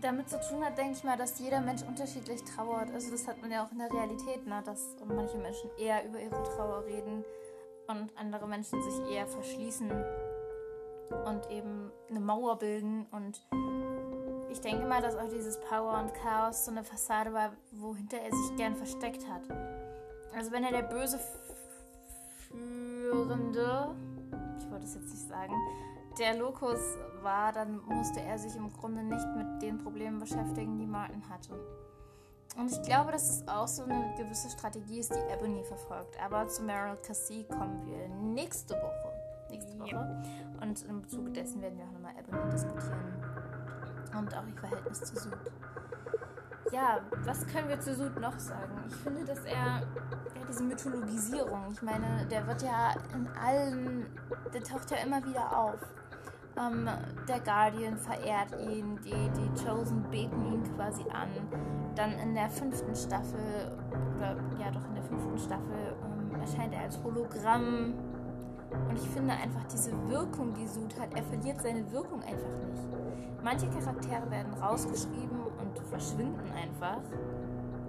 damit 0.00 0.28
zu 0.28 0.38
tun 0.48 0.64
hat, 0.64 0.76
denke 0.76 0.92
ich 0.92 1.04
mal, 1.04 1.16
dass 1.16 1.38
jeder 1.38 1.60
Mensch 1.60 1.82
unterschiedlich 1.82 2.42
trauert. 2.42 2.90
Also 2.92 3.10
das 3.10 3.26
hat 3.26 3.40
man 3.40 3.50
ja 3.50 3.64
auch 3.64 3.72
in 3.72 3.78
der 3.78 3.92
Realität, 3.92 4.46
ne? 4.46 4.62
dass 4.64 4.94
manche 5.04 5.38
Menschen 5.38 5.70
eher 5.78 6.04
über 6.04 6.20
ihre 6.20 6.42
Trauer 6.42 6.84
reden 6.84 7.24
und 7.88 8.10
andere 8.16 8.46
Menschen 8.46 8.82
sich 8.82 9.10
eher 9.10 9.26
verschließen 9.26 9.90
und 11.10 11.50
eben 11.50 11.90
eine 12.08 12.20
Mauer 12.20 12.58
bilden. 12.58 13.06
Und 13.10 13.40
ich 14.50 14.60
denke 14.60 14.86
mal, 14.86 15.02
dass 15.02 15.16
auch 15.16 15.28
dieses 15.28 15.58
Power 15.60 16.00
und 16.00 16.14
Chaos 16.14 16.64
so 16.64 16.70
eine 16.70 16.84
Fassade 16.84 17.32
war, 17.32 17.52
wohinter 17.72 18.18
er 18.18 18.34
sich 18.34 18.56
gern 18.56 18.74
versteckt 18.76 19.26
hat. 19.28 19.42
Also 20.34 20.52
wenn 20.52 20.64
er 20.64 20.72
der 20.72 20.82
böse 20.82 21.18
Führende, 22.48 23.94
ich 24.58 24.70
wollte 24.70 24.84
es 24.84 24.94
jetzt 24.94 25.10
nicht 25.10 25.28
sagen, 25.28 25.54
der 26.18 26.36
Lokus 26.36 26.80
war, 27.22 27.52
dann 27.52 27.80
musste 27.86 28.20
er 28.20 28.38
sich 28.38 28.54
im 28.56 28.72
Grunde 28.72 29.02
nicht 29.02 29.26
mit 29.36 29.62
den 29.62 29.78
Problemen 29.78 30.18
beschäftigen, 30.18 30.78
die 30.78 30.86
Martin 30.86 31.28
hatte. 31.28 31.54
Und 32.58 32.72
ich 32.72 32.82
glaube, 32.82 33.12
dass 33.12 33.28
es 33.28 33.48
auch 33.48 33.68
so 33.68 33.82
eine 33.82 34.14
gewisse 34.16 34.48
Strategie 34.48 35.00
ist, 35.00 35.14
die 35.14 35.32
Ebony 35.32 35.62
verfolgt. 35.64 36.18
Aber 36.24 36.48
zu 36.48 36.62
Meryl 36.62 36.96
Cassie 36.96 37.44
kommen 37.44 37.84
wir 37.86 38.08
nächste 38.08 38.74
Woche. 38.74 39.05
Ja. 39.84 40.22
Und 40.60 40.84
im 40.86 41.06
Zuge 41.06 41.30
dessen 41.30 41.60
werden 41.60 41.78
wir 41.78 41.84
auch 41.84 41.92
nochmal 41.92 42.12
Ebony 42.18 42.50
diskutieren. 42.50 43.14
Und 44.18 44.36
auch 44.36 44.46
ihr 44.46 44.60
Verhältnis 44.60 45.00
zu 45.00 45.16
Sud. 45.16 45.36
Ja, 46.72 47.00
was 47.24 47.46
können 47.46 47.68
wir 47.68 47.78
zu 47.80 47.94
Sud 47.94 48.18
noch 48.20 48.38
sagen? 48.38 48.72
Ich 48.88 48.96
finde, 48.96 49.24
dass 49.24 49.44
er 49.44 49.52
ja, 49.52 49.82
diese 50.48 50.64
Mythologisierung, 50.64 51.70
ich 51.70 51.82
meine, 51.82 52.26
der 52.30 52.46
wird 52.46 52.62
ja 52.62 52.94
in 53.14 53.28
allen, 53.40 54.06
der 54.52 54.62
taucht 54.62 54.90
ja 54.90 54.98
immer 54.98 55.24
wieder 55.24 55.56
auf. 55.56 55.78
Ähm, 56.58 56.88
der 57.28 57.40
Guardian 57.40 57.96
verehrt 57.98 58.58
ihn, 58.60 58.98
die, 59.04 59.10
die 59.10 59.64
Chosen 59.64 60.02
beten 60.10 60.52
ihn 60.52 60.74
quasi 60.74 61.02
an. 61.10 61.28
Dann 61.94 62.12
in 62.12 62.34
der 62.34 62.48
fünften 62.48 62.94
Staffel, 62.94 63.76
oder 64.16 64.36
ja 64.58 64.70
doch 64.70 64.84
in 64.88 64.94
der 64.94 65.04
fünften 65.04 65.38
Staffel, 65.38 65.94
ähm, 66.02 66.40
erscheint 66.40 66.74
er 66.74 66.82
als 66.82 67.02
Hologramm. 67.02 67.94
Und 68.70 68.98
ich 68.98 69.08
finde 69.08 69.32
einfach 69.32 69.64
diese 69.72 69.92
Wirkung, 70.08 70.52
die 70.54 70.66
Sud 70.66 70.98
hat, 70.98 71.14
er 71.14 71.22
verliert 71.22 71.60
seine 71.60 71.90
Wirkung 71.92 72.20
einfach 72.22 72.50
nicht. 72.68 72.82
Manche 73.42 73.68
Charaktere 73.68 74.30
werden 74.30 74.52
rausgeschrieben 74.54 75.38
und 75.58 75.78
verschwinden 75.88 76.50
einfach. 76.52 77.00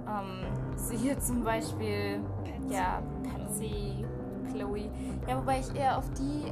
Ähm, 0.07 0.45
siehe 0.75 1.17
zum 1.19 1.43
Beispiel 1.43 2.21
Patsy. 2.43 2.73
ja, 2.73 3.01
Patsy, 3.23 4.05
Chloe. 4.51 4.89
Ja, 5.27 5.37
wobei 5.37 5.59
ich 5.59 5.75
eher 5.75 5.97
auf 5.97 6.09
die 6.11 6.51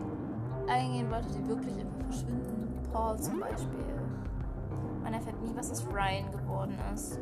eingehen 0.67 1.09
wollte, 1.11 1.29
die 1.29 1.47
wirklich 1.47 1.75
einfach 1.75 2.03
verschwinden. 2.05 2.79
Paul 2.91 3.19
zum 3.19 3.39
Beispiel. 3.39 3.85
Man 5.03 5.13
erfährt 5.13 5.41
nie, 5.43 5.51
was 5.55 5.71
aus 5.71 5.85
Ryan 5.93 6.31
geworden 6.31 6.75
ist. 6.93 7.19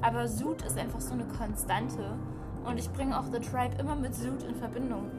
Aber 0.00 0.26
Zoot 0.26 0.62
ist 0.62 0.78
einfach 0.78 1.00
so 1.00 1.14
eine 1.14 1.24
Konstante. 1.24 2.16
Und 2.64 2.78
ich 2.78 2.90
bringe 2.90 3.18
auch 3.18 3.24
The 3.24 3.40
Tribe 3.40 3.74
immer 3.78 3.96
mit 3.96 4.14
Zoot 4.14 4.42
in 4.42 4.54
Verbindung. 4.54 5.10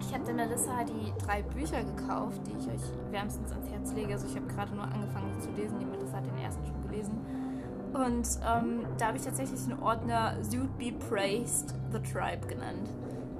Ich 0.00 0.12
habe 0.12 0.24
der 0.24 0.34
Melissa 0.34 0.84
die 0.84 1.12
drei 1.24 1.42
Bücher 1.42 1.82
gekauft, 1.82 2.40
die 2.46 2.52
ich 2.52 2.68
euch 2.68 3.12
wärmstens 3.12 3.50
ans 3.52 3.68
Herz 3.70 3.92
lege. 3.92 4.12
Also 4.12 4.26
ich 4.26 4.36
habe 4.36 4.46
gerade 4.46 4.74
nur 4.74 4.84
angefangen 4.84 5.40
zu 5.40 5.50
lesen. 5.52 5.78
Die 5.78 5.86
Melissa 5.86 6.16
hat 6.16 6.26
den 6.26 6.38
ersten 6.38 6.64
schon 6.66 6.82
gelesen. 6.82 7.18
Und 7.92 8.28
ähm, 8.46 8.86
da 8.98 9.06
habe 9.08 9.16
ich 9.16 9.24
tatsächlich 9.24 9.64
den 9.64 9.80
Ordner 9.80 10.34
Zoot 10.42 10.76
Be 10.78 10.92
Praised 10.92 11.74
The 11.92 11.98
Tribe 12.00 12.46
genannt. 12.46 12.90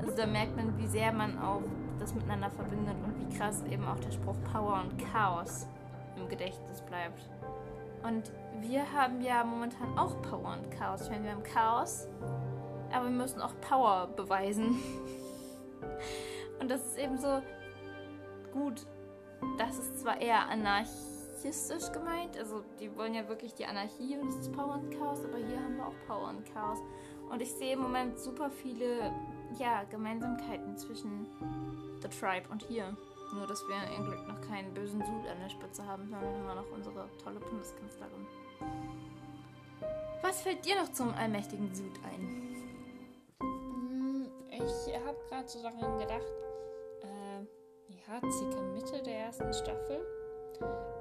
Also 0.01 0.17
da 0.17 0.27
merkt 0.27 0.57
man, 0.57 0.77
wie 0.79 0.87
sehr 0.87 1.13
man 1.13 1.39
auch 1.39 1.63
das 1.99 2.15
miteinander 2.15 2.51
verbindet 2.51 2.97
und 3.05 3.19
wie 3.19 3.37
krass 3.37 3.63
eben 3.71 3.87
auch 3.87 3.99
der 3.99 4.11
Spruch 4.13 4.37
Power 4.53 4.83
und 4.83 4.99
Chaos 5.13 5.67
im 6.17 6.29
Gedächtnis 6.29 6.81
bleibt. 6.83 7.29
Und 8.03 8.33
wir 8.61 8.91
haben 8.93 9.21
ja 9.21 9.45
momentan 9.45 9.99
auch 9.99 10.21
Power 10.23 10.57
und 10.59 10.71
Chaos. 10.71 11.03
Ich 11.03 11.11
meine, 11.11 11.25
wir 11.25 11.33
haben 11.33 11.43
Chaos, 11.43 12.07
aber 12.93 13.05
wir 13.05 13.11
müssen 13.11 13.41
auch 13.41 13.53
Power 13.61 14.09
beweisen. 14.17 14.77
Und 16.61 16.71
das 16.71 16.85
ist 16.87 16.99
eben 16.99 17.19
so 17.19 17.43
gut. 18.53 18.87
Das 19.59 19.79
ist 19.79 20.01
zwar 20.01 20.21
eher 20.21 20.49
anarchistisch 20.49 21.93
gemeint, 21.93 22.37
also 22.39 22.65
die 22.81 22.95
wollen 22.97 23.15
ja 23.15 23.29
wirklich 23.29 23.55
die 23.55 23.67
Anarchie 23.67 24.17
und 24.17 24.29
das 24.29 24.51
Power 24.51 24.75
und 24.75 24.91
Chaos, 24.99 25.25
aber 25.25 25.37
hier 25.37 25.63
haben 25.63 25.77
wir 25.77 25.87
auch 25.87 26.07
Power 26.07 26.29
und 26.31 26.45
Chaos. 26.53 26.79
Und 27.31 27.43
ich 27.43 27.53
sehe 27.53 27.75
im 27.75 27.81
Moment 27.81 28.19
super 28.19 28.51
viele 28.51 29.13
ja, 29.59 29.85
Gemeinsamkeiten 29.85 30.77
zwischen 30.77 31.27
The 32.03 32.09
Tribe 32.09 32.49
und 32.51 32.63
hier. 32.63 32.97
Nur, 33.35 33.47
dass 33.47 33.61
wir 33.69 33.77
im 33.97 34.05
Glück 34.05 34.27
noch 34.29 34.41
keinen 34.41 34.73
bösen 34.73 35.01
Sud 35.01 35.27
an 35.29 35.41
der 35.43 35.49
Spitze 35.49 35.85
haben, 35.85 36.09
sondern 36.09 36.35
immer 36.37 36.55
noch 36.55 36.71
unsere 36.73 37.09
tolle 37.23 37.41
Bundeskanzlerin. 37.41 38.27
Was 40.23 40.43
fällt 40.43 40.65
dir 40.65 40.77
noch 40.77 40.93
zum 40.93 41.13
allmächtigen 41.13 41.75
Sud 41.75 41.93
ein? 42.05 42.57
Hm, 43.41 44.29
ich 44.51 44.95
habe 45.07 45.19
gerade 45.29 45.49
so 45.49 45.63
daran 45.63 45.99
gedacht, 45.99 46.23
circa 48.31 48.61
Mitte 48.61 49.03
der 49.03 49.27
ersten 49.27 49.53
Staffel, 49.53 50.01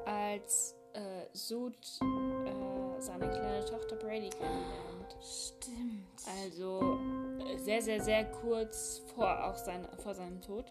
als 0.06 0.76
äh, 0.94 1.28
Sud 1.34 1.76
äh, 2.02 3.02
seine 3.02 3.30
kleine 3.30 3.66
Tochter 3.66 3.96
Brady 3.98 4.30
kennenlernt. 4.30 5.16
Stimmt. 5.22 6.06
Also 6.44 6.98
äh, 7.40 7.58
sehr, 7.58 7.82
sehr, 7.82 8.02
sehr 8.02 8.26
kurz 8.26 9.02
vor, 9.14 9.44
auch 9.46 9.56
sein, 9.56 9.88
vor 9.98 10.14
seinem 10.14 10.42
Tod. 10.42 10.66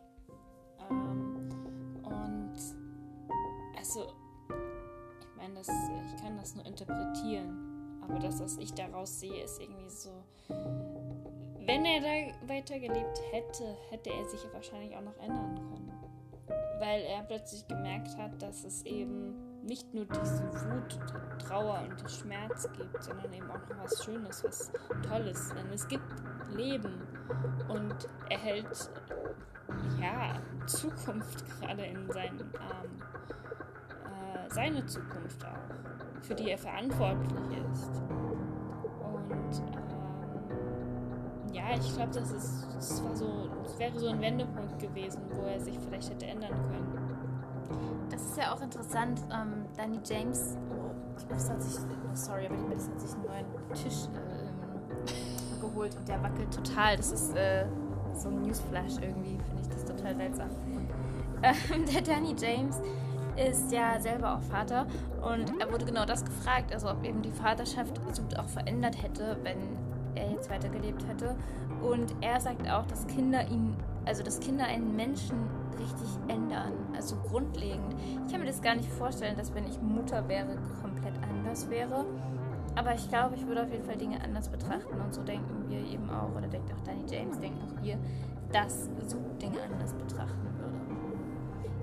Ähm, 0.91 1.49
und 2.03 2.57
also, 3.77 4.07
ich 5.21 5.37
meine, 5.37 5.61
ich 5.61 6.23
kann 6.23 6.37
das 6.37 6.55
nur 6.55 6.67
interpretieren. 6.67 8.01
Aber 8.03 8.19
das, 8.19 8.41
was 8.41 8.57
ich 8.59 8.73
daraus 8.75 9.21
sehe, 9.21 9.45
ist 9.45 9.61
irgendwie 9.61 9.89
so. 9.89 10.11
Wenn 11.67 11.85
er 11.87 12.01
da 12.01 12.49
weitergelebt 12.49 13.21
hätte, 13.31 13.65
hätte 13.89 14.11
er 14.11 14.25
sich 14.27 14.41
wahrscheinlich 14.53 14.95
auch 14.95 15.01
noch 15.01 15.17
ändern 15.19 15.55
können. 15.55 15.94
Weil 16.79 17.03
er 17.03 17.23
plötzlich 17.23 17.67
gemerkt 17.67 18.17
hat, 18.19 18.41
dass 18.43 18.65
es 18.65 18.85
eben 18.85 19.63
nicht 19.63 19.95
nur 19.95 20.05
diese 20.05 20.43
Wut, 20.43 20.99
Trauer 21.39 21.83
und 21.89 22.11
Schmerz 22.11 22.69
gibt, 22.77 23.03
sondern 23.03 23.33
eben 23.33 23.51
auch 23.51 23.69
noch 23.69 23.85
was 23.85 24.05
Schönes, 24.05 24.45
was 24.45 24.73
Tolles. 25.09 25.53
Denn 25.55 25.73
es 25.73 25.89
gibt 25.89 26.05
Leben 26.55 27.03
und 27.69 28.09
er 28.29 28.39
hält 28.39 28.91
ja, 30.01 30.41
Zukunft 30.67 31.45
gerade 31.47 31.85
in 31.87 32.11
seinen 32.11 32.53
Armen. 32.57 33.03
Äh, 34.05 34.51
seine 34.51 34.85
Zukunft 34.87 35.45
auch, 35.45 36.23
für 36.23 36.35
die 36.35 36.51
er 36.51 36.59
verantwortlich 36.59 37.33
ist. 37.73 38.03
Und 39.01 39.75
ähm, 39.75 39.84
ja, 41.55 41.63
ich 41.75 41.95
glaube, 41.95 42.13
das 42.13 42.33
ist, 42.33 42.67
das 42.75 43.05
war 43.05 43.15
so, 43.17 43.49
das 43.63 43.79
wäre 43.79 43.99
so 43.99 44.09
ein 44.09 44.21
Wendepunkt 44.21 44.79
gewesen, 44.79 45.23
wo 45.31 45.47
er 45.47 45.61
sich 45.61 45.79
vielleicht 45.79 46.11
hätte 46.11 46.27
ändern 46.27 46.51
können. 46.51 48.09
Das 48.11 48.23
ist 48.23 48.37
ja 48.37 48.53
auch 48.53 48.61
interessant. 48.61 49.21
Ähm, 49.33 49.65
Danny 49.77 50.01
James, 50.05 50.57
oh, 50.71 50.91
die 51.21 51.27
Melissa 51.27 51.55
hat 51.55 51.63
sich, 51.63 51.81
sorry, 52.15 52.47
aber 52.47 52.57
die 52.57 52.75
hat 52.75 53.01
sich 53.01 53.13
einen 53.15 53.25
neuen 53.25 53.75
Tisch 53.75 54.09
äh, 54.15 55.61
geholt 55.61 55.97
und 55.97 56.09
der 56.09 56.23
wackelt 56.23 56.53
total. 56.53 56.97
Das 56.97 57.13
ist 57.13 57.35
äh, 57.37 57.67
so 58.15 58.29
ein 58.29 58.43
Newsflash 58.43 58.99
irgendwie, 59.01 59.39
finde 59.39 59.63
ich 59.63 59.69
das 59.69 59.85
total 59.85 60.17
seltsam. 60.17 60.51
Ähm, 61.43 61.85
der 61.93 62.03
Danny 62.03 62.35
James 62.39 62.81
ist 63.37 63.73
ja 63.73 64.01
selber 64.01 64.37
auch 64.37 64.43
Vater 64.43 64.87
und 65.21 65.61
er 65.61 65.71
wurde 65.73 65.85
genau 65.85 66.05
das 66.05 66.25
gefragt, 66.25 66.73
also 66.73 66.89
ob 66.91 67.05
eben 67.05 67.23
die 67.23 67.33
Vaterschaft 67.33 68.01
Sud 68.13 68.39
auch 68.39 68.49
verändert 68.49 69.03
hätte, 69.03 69.37
wenn 69.43 69.59
er 70.15 70.31
jetzt 70.31 70.51
weitergelebt 70.51 71.07
hätte. 71.09 71.37
Und 71.83 72.15
er 72.21 72.41
sagt 72.41 72.69
auch, 72.71 72.87
dass 72.87 73.07
Kinder 73.07 73.47
ihn, 73.49 73.77
also 74.05 74.23
dass 74.23 74.41
Kinder 74.41 74.65
einen 74.65 74.95
Menschen 74.97 75.37
richtig 75.79 76.09
ändern, 76.29 76.73
also 76.95 77.17
grundlegend. 77.17 77.95
Ich 78.27 78.33
kann 78.33 78.41
mir 78.41 78.47
das 78.47 78.63
gar 78.63 78.75
nicht 78.75 78.89
vorstellen, 78.89 79.37
dass 79.37 79.55
wenn 79.55 79.67
ich 79.67 79.81
Mutter 79.81 80.29
wäre, 80.29 80.57
komplett 80.81 81.15
anders 81.23 81.69
wäre. 81.69 82.05
Aber 82.77 82.95
ich 82.95 83.09
glaube, 83.09 83.37
ich 83.37 83.47
würde 83.47 83.63
auf 83.63 83.71
jeden 83.71 83.85
Fall 83.85 83.97
Dinge 83.97 84.21
anders 84.23 84.49
betrachten 84.49 85.01
und 85.01 85.15
so 85.15 85.23
denken 85.23 85.69
wir 85.69 85.79
eben 85.79 86.11
auch, 86.11 86.35
oder 86.37 86.49
denkt 86.49 86.73
auch 86.73 86.81
Danny 86.85 87.05
James, 87.09 87.39
denken 87.39 87.61
auch 87.63 87.83
wir, 87.83 87.99
dass 88.53 88.89
so 89.07 89.19
Dinge 89.41 89.59
anders 89.63 89.93
betrachten 89.93 90.49
würde. 90.59 90.79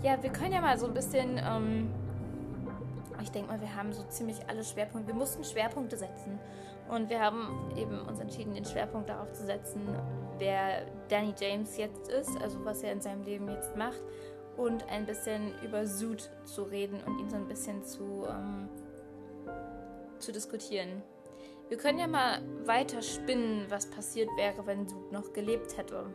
Ja, 0.04 0.22
wir 0.22 0.32
können 0.32 0.52
ja 0.52 0.62
mal 0.62 0.78
so 0.78 0.88
ein 0.88 0.94
bisschen, 0.94 1.38
ähm, 1.38 1.90
ich 3.22 3.32
denke 3.32 3.52
mal, 3.52 3.62
wir 3.62 3.74
haben 3.74 3.94
so 3.94 4.04
ziemlich 4.04 4.38
alle 4.50 4.64
Schwerpunkte, 4.64 5.08
wir 5.14 5.18
mussten 5.18 5.44
Schwerpunkte 5.44 5.96
setzen 5.96 6.40
und 6.92 7.10
wir 7.10 7.20
haben 7.20 7.72
eben 7.76 8.00
uns 8.02 8.20
entschieden, 8.20 8.54
den 8.54 8.66
Schwerpunkt 8.66 9.10
darauf 9.10 9.32
zu 9.32 9.46
setzen, 9.46 9.82
wer 10.38 10.86
Danny 11.10 11.34
James 11.40 11.78
jetzt 11.78 12.10
ist, 12.10 12.40
also 12.42 12.64
was 12.64 12.84
er 12.84 12.92
in 12.92 13.02
seinem 13.02 13.24
Leben 13.24 13.50
jetzt 13.50 13.76
macht 13.76 14.04
und 14.58 14.88
ein 14.90 15.06
bisschen 15.06 15.54
über 15.64 15.86
Zoot 15.86 16.30
zu 16.44 16.64
reden 16.64 17.02
und 17.06 17.20
ihn 17.20 17.30
so 17.30 17.38
ein 17.38 17.48
bisschen 17.48 17.84
zu... 17.84 18.28
Ähm, 18.30 18.70
zu 20.22 20.32
diskutieren. 20.32 21.02
Wir 21.68 21.78
können 21.78 22.00
ja 22.00 22.08
mal 22.08 22.42
weiter 22.66 23.02
spinnen, 23.02 23.66
was 23.70 23.90
passiert 23.90 24.30
wäre, 24.38 24.66
wenn 24.66 24.88
Sud 24.88 25.12
noch 25.12 25.34
gelebt 25.34 25.78
hätte. 25.78 26.06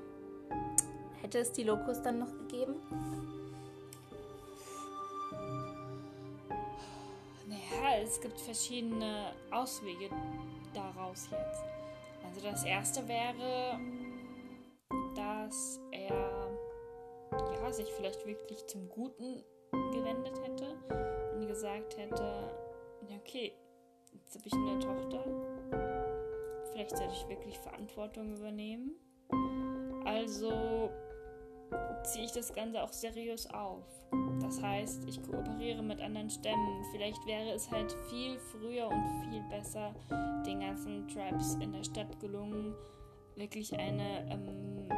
Hätte 1.21 1.39
es 1.39 1.53
die 1.53 1.65
Locust 1.65 2.05
dann 2.07 2.21
noch 2.21 2.33
gegeben? 2.39 2.77
Naja, 7.49 8.03
es 8.03 8.21
gibt 8.21 8.41
verschiedene 8.41 9.33
Auswege 9.51 10.11
daraus 10.77 11.29
jetzt. 11.31 11.65
Also 12.25 12.41
das 12.43 12.65
erste 12.65 13.07
wäre, 13.09 13.81
dass 15.15 15.81
er 15.93 16.51
ja, 17.33 17.73
sich 17.73 17.91
vielleicht 17.93 18.27
wirklich 18.27 18.67
zum 18.67 18.89
Guten 18.89 19.43
gewendet 19.93 20.41
hätte 20.45 20.77
und 21.35 21.47
gesagt 21.47 21.97
hätte, 21.97 22.51
okay, 23.27 23.53
jetzt 24.13 24.37
habe 24.37 24.47
ich 24.47 24.55
eine 24.55 24.79
Tochter, 24.79 25.25
vielleicht 26.73 26.97
sollte 26.97 27.13
ich 27.13 27.29
wirklich 27.29 27.59
Verantwortung 27.59 28.37
übernehmen. 28.37 28.95
Also 30.05 30.91
ziehe 32.05 32.25
ich 32.25 32.33
das 32.33 32.53
Ganze 32.53 32.83
auch 32.83 32.93
seriös 32.93 33.49
auf. 33.51 33.85
Das 34.41 34.63
heißt, 34.63 35.09
ich 35.09 35.23
kooperiere 35.23 35.83
mit 35.83 36.01
anderen 36.01 36.31
Stämmen. 36.31 36.85
Vielleicht 36.93 37.25
wäre 37.27 37.51
es 37.51 37.71
halt 37.71 37.93
viel 38.09 38.39
früher 38.39 38.89
und 38.89 39.31
viel 39.31 39.43
besser 39.51 39.95
den 40.47 40.61
ganzen 40.61 41.09
Tribes 41.09 41.55
in 41.55 41.73
der 41.73 41.83
Stadt 41.83 42.21
gelungen, 42.21 42.75
wirklich 43.35 43.77
eine 43.79 44.31
ähm, 44.31 44.89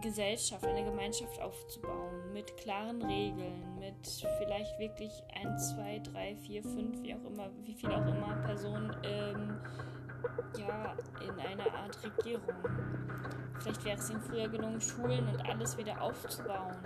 Gesellschaft, 0.00 0.64
eine 0.64 0.84
Gemeinschaft 0.84 1.40
aufzubauen 1.40 2.32
mit 2.32 2.56
klaren 2.56 3.02
Regeln, 3.02 3.78
mit 3.78 4.06
vielleicht 4.38 4.78
wirklich 4.78 5.12
ein, 5.34 5.58
zwei, 5.58 6.00
drei, 6.00 6.36
vier, 6.36 6.62
fünf, 6.62 7.02
wie 7.02 7.14
auch 7.14 7.24
immer, 7.24 7.50
wie 7.64 7.74
viel 7.74 7.90
auch 7.90 8.06
immer 8.06 8.36
Personen 8.44 8.96
ähm, 9.04 9.60
ja, 10.56 10.94
in 11.20 11.40
einer 11.40 11.74
Art 11.74 11.98
Regierung. 12.04 12.54
Vielleicht 13.58 13.84
wäre 13.84 13.98
es 13.98 14.10
ihnen 14.10 14.20
früher 14.20 14.48
gelungen, 14.48 14.80
Schulen 14.80 15.28
und 15.28 15.48
alles 15.48 15.76
wieder 15.76 16.00
aufzubauen. 16.00 16.76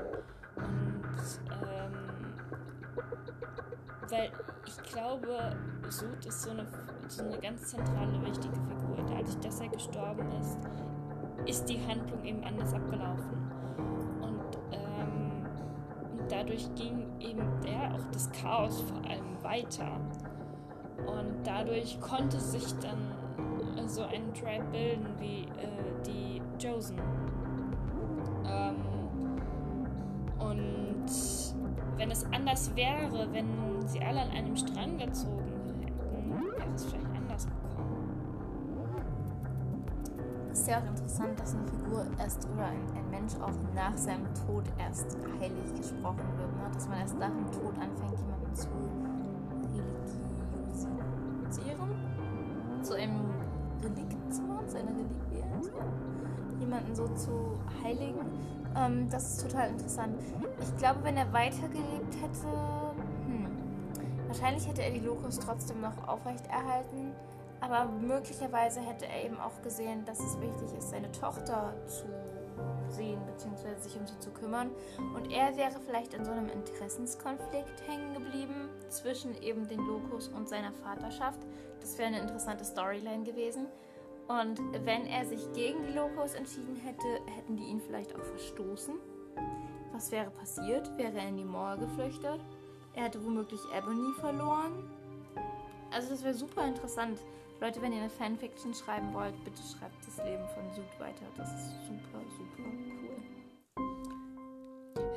Und 0.57 1.41
ähm, 1.51 2.13
weil 4.09 4.31
ich 4.67 4.83
glaube, 4.93 5.57
Sud 5.89 6.25
ist 6.27 6.43
so 6.43 6.51
eine, 6.51 6.67
so 7.09 7.25
eine 7.25 7.39
ganz 7.39 7.69
zentrale, 7.69 8.21
wichtige 8.25 8.55
Figur. 8.55 8.97
Dadurch, 9.09 9.39
dass 9.41 9.61
er 9.61 9.69
gestorben 9.69 10.31
ist, 10.41 10.59
ist 11.47 11.69
die 11.69 11.81
Handlung 11.87 12.25
eben 12.25 12.45
anders 12.45 12.73
abgelaufen. 12.73 13.51
Und, 14.21 14.59
ähm, 14.73 15.47
dadurch 16.29 16.75
ging 16.75 17.07
eben 17.21 17.43
ja, 17.67 17.93
auch 17.95 18.05
das 18.13 18.31
Chaos 18.33 18.81
vor 18.83 18.99
allem 19.11 19.43
weiter. 19.43 20.01
Und 21.07 21.45
dadurch 21.45 22.01
konnte 22.01 22.39
sich 22.39 22.73
dann 22.79 23.22
so 23.87 24.03
ein 24.03 24.33
Tribe 24.35 24.65
bilden 24.71 25.07
wie 25.19 25.43
äh, 25.43 26.03
die 26.07 26.43
Josen. 26.59 26.99
Ähm, 28.47 28.77
und 30.39 31.07
wenn 31.97 32.11
es 32.11 32.25
anders 32.33 32.75
wäre, 32.75 33.29
wenn 33.33 33.47
sie 33.87 34.01
alle 34.01 34.23
an 34.23 34.31
einem 34.31 34.57
Strang 34.57 34.99
gezogen 34.99 35.53
hätten, 35.81 36.31
wäre 36.57 36.75
es 36.75 36.85
vielleicht 36.87 37.07
anders 37.17 37.47
gekommen. 37.47 37.63
Es 40.51 40.61
ist 40.61 40.69
ja 40.69 40.79
auch 40.79 40.87
interessant, 40.87 41.41
dass 41.41 41.55
eine 41.55 41.67
Figur 41.67 42.07
erst 42.19 42.49
oder 42.53 42.67
ein, 42.67 42.83
ein 42.97 43.11
Mensch 43.11 43.35
auch 43.37 43.75
nach 43.75 43.97
seinem 43.97 44.27
Tod 44.47 44.65
erst 44.79 45.17
heilig 45.41 45.75
gesprochen 45.75 46.29
wird. 46.37 46.57
Ne? 46.57 46.71
Dass 46.73 46.89
man 46.89 46.99
erst 47.01 47.19
nach 47.19 47.31
dem 47.31 47.51
Tod 47.51 47.75
anfängt, 47.79 48.19
jemanden 48.19 48.55
zu 48.55 48.69
Einer 54.83 54.99
Reliquie. 54.99 55.45
Also 55.57 55.71
jemanden 56.59 56.95
so 56.95 57.09
zu 57.09 57.59
heiligen. 57.83 58.21
Ähm, 58.77 59.09
das 59.11 59.33
ist 59.33 59.43
total 59.43 59.71
interessant. 59.71 60.19
Ich 60.61 60.77
glaube, 60.79 61.01
wenn 61.03 61.17
er 61.17 61.33
weitergelebt 61.33 62.15
hätte, 62.23 62.49
hm, 63.27 63.47
wahrscheinlich 64.29 64.67
hätte 64.67 64.83
er 64.83 64.91
die 64.91 65.01
Locus 65.01 65.39
trotzdem 65.39 65.81
noch 65.81 66.09
aufrechterhalten. 66.09 67.13
Aber 67.61 67.85
möglicherweise 67.85 68.81
hätte 68.81 69.07
er 69.07 69.25
eben 69.25 69.39
auch 69.39 69.63
gesehen, 69.63 70.05
dass 70.05 70.19
es 70.19 70.41
wichtig 70.41 70.77
ist, 70.77 70.91
seine 70.91 71.13
Tochter 71.13 71.73
zu 71.87 72.07
sehen 72.89 73.21
bzw. 73.25 73.81
sich 73.81 73.97
um 73.97 74.07
sie 74.07 74.19
zu 74.19 74.31
kümmern. 74.31 74.71
Und 75.15 75.31
er 75.31 75.57
wäre 75.57 75.79
vielleicht 75.87 76.15
in 76.15 76.25
so 76.25 76.33
einem 76.33 76.49
Interessenskonflikt 76.49 77.87
hängen 77.87 78.15
geblieben 78.15 78.69
zwischen 78.89 79.41
eben 79.43 79.69
den 79.69 79.79
Locus 79.79 80.29
und 80.29 80.49
seiner 80.49 80.73
Vaterschaft. 80.73 81.39
Das 81.81 81.97
wäre 81.99 82.09
eine 82.09 82.21
interessante 82.21 82.65
Storyline 82.65 83.23
gewesen. 83.25 83.67
Und 84.41 84.59
wenn 84.87 85.07
er 85.07 85.27
sich 85.27 85.53
gegen 85.53 85.83
die 85.83 85.93
Locos 85.93 86.33
entschieden 86.33 86.77
hätte, 86.77 87.21
hätten 87.37 87.55
die 87.55 87.65
ihn 87.65 87.83
vielleicht 87.83 88.15
auch 88.15 88.25
verstoßen. 88.25 88.95
Was 89.93 90.11
wäre 90.11 90.31
passiert? 90.31 90.89
Wäre 90.97 91.19
er 91.19 91.29
in 91.29 91.37
die 91.37 91.45
Mauer 91.45 91.77
geflüchtet? 91.77 92.41
Er 92.95 93.05
hätte 93.05 93.23
womöglich 93.23 93.61
Ebony 93.77 94.11
verloren. 94.21 94.91
Also 95.91 96.09
das 96.09 96.25
wäre 96.25 96.33
super 96.33 96.67
interessant. 96.67 97.21
Leute, 97.61 97.83
wenn 97.83 97.93
ihr 97.93 98.01
eine 98.01 98.09
Fanfiction 98.09 98.73
schreiben 98.73 99.13
wollt, 99.13 99.35
bitte 99.45 99.61
schreibt 99.63 100.07
das 100.07 100.17
Leben 100.25 100.49
von 100.55 100.73
Sud 100.73 100.99
weiter. 100.99 101.27
Das 101.37 101.53
ist 101.53 101.71
super, 101.87 102.19
super 102.39 102.71
cool. 102.97 103.13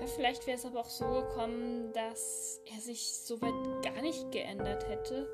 Ja, 0.01 0.07
vielleicht 0.07 0.45
wäre 0.45 0.57
es 0.57 0.65
aber 0.65 0.81
auch 0.81 0.89
so 0.89 1.05
gekommen, 1.05 1.93
dass 1.93 2.59
er 2.69 2.81
sich 2.81 3.17
soweit 3.23 3.53
gar 3.81 4.01
nicht 4.01 4.29
geändert 4.33 4.89
hätte 4.89 5.29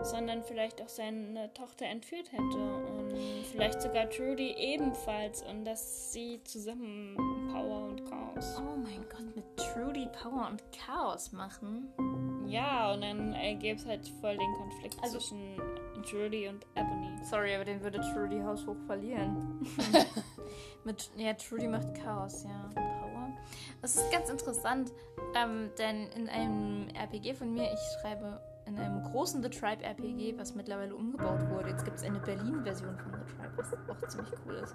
sondern 0.00 0.42
vielleicht 0.42 0.80
auch 0.80 0.88
seine 0.88 1.52
Tochter 1.54 1.86
entführt 1.86 2.32
hätte 2.32 2.42
und 2.42 3.14
vielleicht 3.50 3.82
sogar 3.82 4.08
Trudy 4.08 4.54
ebenfalls 4.56 5.42
und 5.42 5.64
dass 5.64 6.12
sie 6.12 6.42
zusammen 6.44 7.16
Power 7.52 7.88
und 7.88 8.04
Chaos. 8.08 8.56
Oh 8.58 8.76
mein 8.76 9.04
Gott, 9.08 9.36
mit 9.36 9.44
Trudy 9.56 10.08
Power 10.22 10.48
und 10.50 10.62
Chaos 10.72 11.32
machen? 11.32 11.88
Ja, 12.46 12.92
und 12.92 13.02
dann 13.02 13.34
ergäbe 13.34 13.78
es 13.78 13.86
halt 13.86 14.06
voll 14.20 14.36
den 14.36 14.52
Konflikt 14.54 14.96
also, 15.02 15.18
zwischen 15.18 15.56
Trudy 16.02 16.48
und 16.48 16.66
Ebony. 16.74 17.16
Sorry, 17.24 17.54
aber 17.54 17.64
den 17.64 17.82
würde 17.82 18.00
Trudy 18.12 18.40
haushoch 18.40 18.76
verlieren. 18.86 19.66
mit, 20.84 21.10
ja, 21.16 21.34
Trudy 21.34 21.68
macht 21.68 21.94
Chaos, 21.94 22.44
ja. 22.44 22.68
Power. 22.74 23.32
Das 23.80 23.96
ist 23.96 24.10
ganz 24.12 24.28
interessant, 24.28 24.92
ähm, 25.34 25.70
denn 25.78 26.08
in 26.12 26.28
einem 26.28 26.88
RPG 26.88 27.34
von 27.34 27.52
mir, 27.52 27.72
ich 27.72 28.00
schreibe 28.00 28.40
in 28.66 28.78
einem 28.78 29.02
großen 29.02 29.42
The 29.42 29.50
Tribe 29.50 29.82
RPG, 29.82 30.38
was 30.38 30.54
mittlerweile 30.54 30.94
umgebaut 30.94 31.48
wurde. 31.50 31.70
Jetzt 31.70 31.84
gibt 31.84 31.96
es 31.96 32.04
eine 32.04 32.20
Berlin-Version 32.20 32.96
von 32.96 33.12
The 33.12 33.34
Tribe, 33.34 33.52
was 33.56 33.72
auch 33.72 34.08
ziemlich 34.08 34.32
cool 34.46 34.54
ist. 34.54 34.74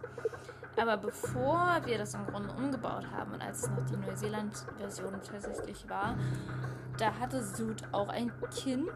Aber 0.79 0.97
bevor 0.97 1.81
wir 1.85 1.97
das 1.97 2.13
im 2.13 2.25
Grunde 2.27 2.53
umgebaut 2.53 3.05
haben 3.11 3.33
und 3.33 3.41
als 3.41 3.63
es 3.63 3.69
noch 3.69 3.85
die 3.85 3.97
Neuseeland-Version 3.97 5.13
tatsächlich 5.23 5.89
war, 5.89 6.15
da 6.97 7.13
hatte 7.19 7.43
Sud 7.43 7.83
auch 7.91 8.09
ein 8.09 8.31
Kind, 8.55 8.89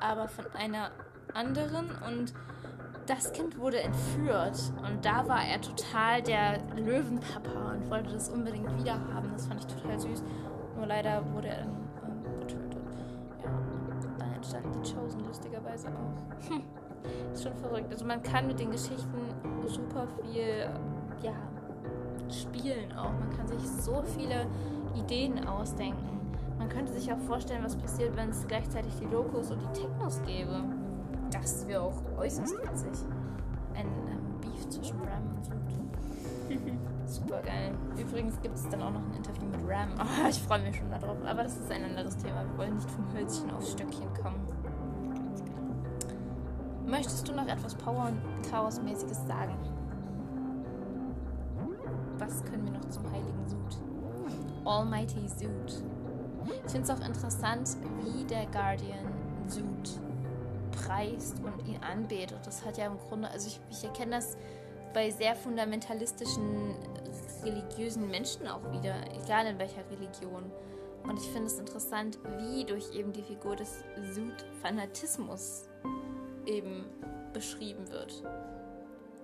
aber 0.00 0.28
von 0.28 0.46
einer 0.54 0.90
anderen 1.34 1.90
und 2.06 2.32
das 3.06 3.32
Kind 3.32 3.58
wurde 3.58 3.80
entführt 3.80 4.72
und 4.86 5.04
da 5.04 5.26
war 5.28 5.42
er 5.44 5.60
total 5.60 6.22
der 6.22 6.58
Löwenpapa 6.76 7.72
und 7.72 7.88
wollte 7.90 8.12
das 8.12 8.28
unbedingt 8.28 8.76
wieder 8.78 8.94
haben. 9.14 9.30
Das 9.32 9.46
fand 9.46 9.60
ich 9.60 9.66
total 9.66 9.98
süß. 9.98 10.22
Nur 10.76 10.86
leider 10.86 11.24
wurde 11.32 11.48
er 11.48 11.64
dann 11.64 11.87
entstanden 14.38 14.70
die 14.72 14.92
Chosen 14.92 15.24
lustigerweise 15.26 15.88
auch. 15.88 16.48
Hm. 16.48 16.62
Ist 17.32 17.42
schon 17.42 17.54
verrückt. 17.56 17.92
Also 17.92 18.04
man 18.04 18.22
kann 18.22 18.46
mit 18.46 18.58
den 18.58 18.70
Geschichten 18.70 19.18
super 19.66 20.06
viel, 20.22 20.68
ja, 21.22 21.32
spielen 22.30 22.92
auch. 22.92 23.12
Man 23.12 23.30
kann 23.36 23.46
sich 23.46 23.60
so 23.68 24.02
viele 24.02 24.46
Ideen 24.94 25.46
ausdenken. 25.46 26.18
Man 26.58 26.68
könnte 26.68 26.92
sich 26.92 27.12
auch 27.12 27.18
vorstellen, 27.18 27.62
was 27.62 27.76
passiert, 27.76 28.16
wenn 28.16 28.30
es 28.30 28.46
gleichzeitig 28.46 28.92
die 28.96 29.06
Locos 29.06 29.50
und 29.50 29.60
die 29.62 29.80
Technos 29.80 30.20
gäbe. 30.22 30.64
Das 31.30 31.66
wäre 31.66 31.82
auch 31.82 32.02
äußerst 32.18 32.56
witzig. 32.62 33.06
Ein 33.74 33.86
ähm, 33.86 34.40
Beef 34.40 34.68
zwischen 34.68 34.98
Ram. 35.00 35.37
Super 37.18 37.42
geil. 37.42 37.74
Übrigens 37.96 38.40
gibt 38.40 38.54
es 38.54 38.68
dann 38.68 38.82
auch 38.82 38.90
noch 38.90 39.00
ein 39.00 39.14
Interview 39.14 39.46
mit 39.46 39.60
Ram. 39.68 39.88
Oh, 39.98 40.28
ich 40.28 40.40
freue 40.42 40.60
mich 40.60 40.76
schon 40.76 40.90
darauf. 40.90 41.16
Aber 41.24 41.42
das 41.42 41.56
ist 41.56 41.70
ein 41.70 41.84
anderes 41.84 42.16
Thema. 42.16 42.44
Wir 42.44 42.58
wollen 42.58 42.76
nicht 42.76 42.90
vom 42.90 43.12
Hölzchen 43.12 43.50
aufs 43.50 43.72
Stöckchen 43.72 44.12
kommen. 44.14 44.46
Möchtest 46.86 47.28
du 47.28 47.32
noch 47.32 47.46
etwas 47.46 47.74
Power- 47.74 48.08
und 48.08 48.50
Chaos-mäßiges 48.50 49.26
sagen? 49.26 49.54
Was 52.18 52.44
können 52.44 52.64
wir 52.64 52.72
noch 52.72 52.88
zum 52.88 53.04
heiligen 53.10 53.46
Sud? 53.46 53.78
Almighty 54.64 55.28
Sud. 55.28 55.82
Ich 56.64 56.72
finde 56.72 56.90
es 56.90 56.90
auch 56.90 57.06
interessant, 57.06 57.76
wie 58.02 58.24
der 58.24 58.46
Guardian 58.46 59.12
Sud 59.46 60.00
preist 60.72 61.36
und 61.40 61.66
ihn 61.68 61.78
anbetet. 61.82 62.38
Das 62.44 62.64
hat 62.64 62.78
ja 62.78 62.86
im 62.86 62.98
Grunde, 62.98 63.30
also 63.30 63.48
ich, 63.48 63.60
ich 63.70 63.84
erkenne 63.84 64.12
das 64.16 64.36
bei 64.94 65.10
sehr 65.10 65.34
fundamentalistischen 65.34 66.74
religiösen 67.48 68.08
Menschen 68.08 68.46
auch 68.46 68.62
wieder, 68.72 68.94
egal 69.24 69.46
in 69.46 69.58
welcher 69.58 69.88
Religion. 69.90 70.50
Und 71.04 71.18
ich 71.18 71.26
finde 71.26 71.46
es 71.46 71.58
interessant, 71.58 72.18
wie 72.38 72.64
durch 72.64 72.94
eben 72.94 73.12
die 73.12 73.22
Figur 73.22 73.56
des 73.56 73.82
Sud 74.12 74.34
Fanatismus 74.60 75.68
eben 76.46 76.84
beschrieben 77.32 77.90
wird. 77.90 78.22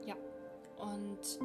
Ja. 0.07 0.15
Und 0.79 1.39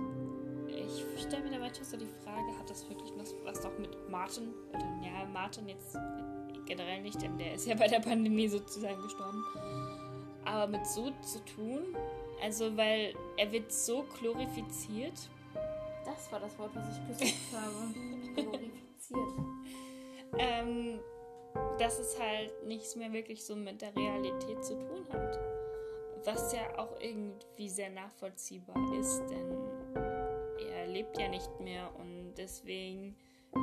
ich 0.67 1.21
stelle 1.21 1.43
mir 1.43 1.51
dabei 1.51 1.71
so 1.73 1.97
die 1.97 2.07
Frage, 2.23 2.57
hat 2.57 2.69
das 2.69 2.87
wirklich 2.89 3.11
was, 3.17 3.33
was 3.43 3.61
doch 3.61 3.77
mit 3.77 4.09
Martin, 4.09 4.53
oder 4.69 4.85
ja, 5.03 5.25
Martin 5.25 5.67
jetzt 5.67 5.97
generell 6.65 7.01
nicht, 7.01 7.21
denn 7.21 7.37
der 7.37 7.55
ist 7.55 7.65
ja 7.65 7.75
bei 7.75 7.87
der 7.87 7.99
Pandemie 7.99 8.47
sozusagen 8.47 9.01
gestorben, 9.01 9.43
aber 10.45 10.67
mit 10.67 10.85
Sud 10.85 11.13
zu 11.25 11.39
tun? 11.45 11.95
Also, 12.41 12.77
weil 12.77 13.13
er 13.37 13.51
wird 13.51 13.71
so 13.71 14.05
glorifiziert. 14.19 15.29
Das 16.09 16.31
war 16.31 16.39
das 16.39 16.57
Wort, 16.57 16.71
was 16.73 16.85
ich 16.97 17.07
gesucht 17.07 17.53
habe. 17.53 17.93
glorifiziert. 18.33 19.29
ähm, 20.37 20.99
dass 21.77 21.99
es 21.99 22.19
halt 22.19 22.51
nichts 22.65 22.95
mehr 22.95 23.13
wirklich 23.13 23.45
so 23.45 23.55
mit 23.55 23.81
der 23.81 23.95
Realität 23.95 24.63
zu 24.63 24.73
tun 24.73 25.05
hat. 25.11 25.39
Was 26.25 26.51
ja 26.53 26.77
auch 26.77 26.99
irgendwie 26.99 27.69
sehr 27.69 27.89
nachvollziehbar 27.91 28.75
ist, 28.99 29.21
denn 29.29 29.55
er 30.73 30.87
lebt 30.87 31.17
ja 31.17 31.29
nicht 31.29 31.59
mehr 31.59 31.89
und 31.95 32.33
deswegen 32.37 33.15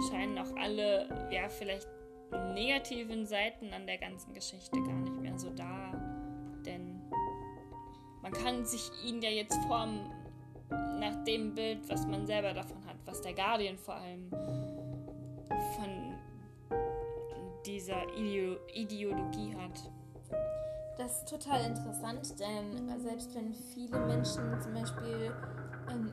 scheinen 0.09 0.39
auch 0.39 0.57
alle, 0.57 1.29
ja, 1.31 1.49
vielleicht 1.49 1.89
negativen 2.55 3.27
Seiten 3.27 3.73
an 3.73 3.87
der 3.87 3.99
ganzen 3.99 4.33
Geschichte 4.35 4.83
gar 4.83 5.01
nicht 5.01 5.21
mehr 5.21 5.39
so 5.39 5.51
da. 5.51 5.93
Denn 6.65 7.03
man 8.23 8.33
kann 8.33 8.65
sich 8.65 8.91
ihn 9.05 9.21
ja 9.21 9.31
jetzt 9.31 9.57
formen 9.67 10.11
nach 10.71 11.25
dem 11.25 11.55
Bild, 11.55 11.89
was 11.89 12.07
man 12.07 12.27
selber 12.27 12.53
davon 12.53 12.85
hat, 12.87 12.97
was 13.05 13.21
der 13.23 13.35
Guardian 13.35 13.77
vor 13.77 13.95
allem 13.95 14.29
von 15.77 16.15
dieser 17.65 18.03
Ideo 18.17 18.57
Ideologie 18.73 19.55
hat. 19.57 19.91
Das 20.97 21.19
ist 21.19 21.29
total 21.29 21.65
interessant, 21.67 22.41
denn 22.41 23.01
selbst 23.01 23.35
wenn 23.35 23.53
viele 23.53 23.99
Menschen 24.07 24.61
zum 24.61 24.73
Beispiel 24.73 25.33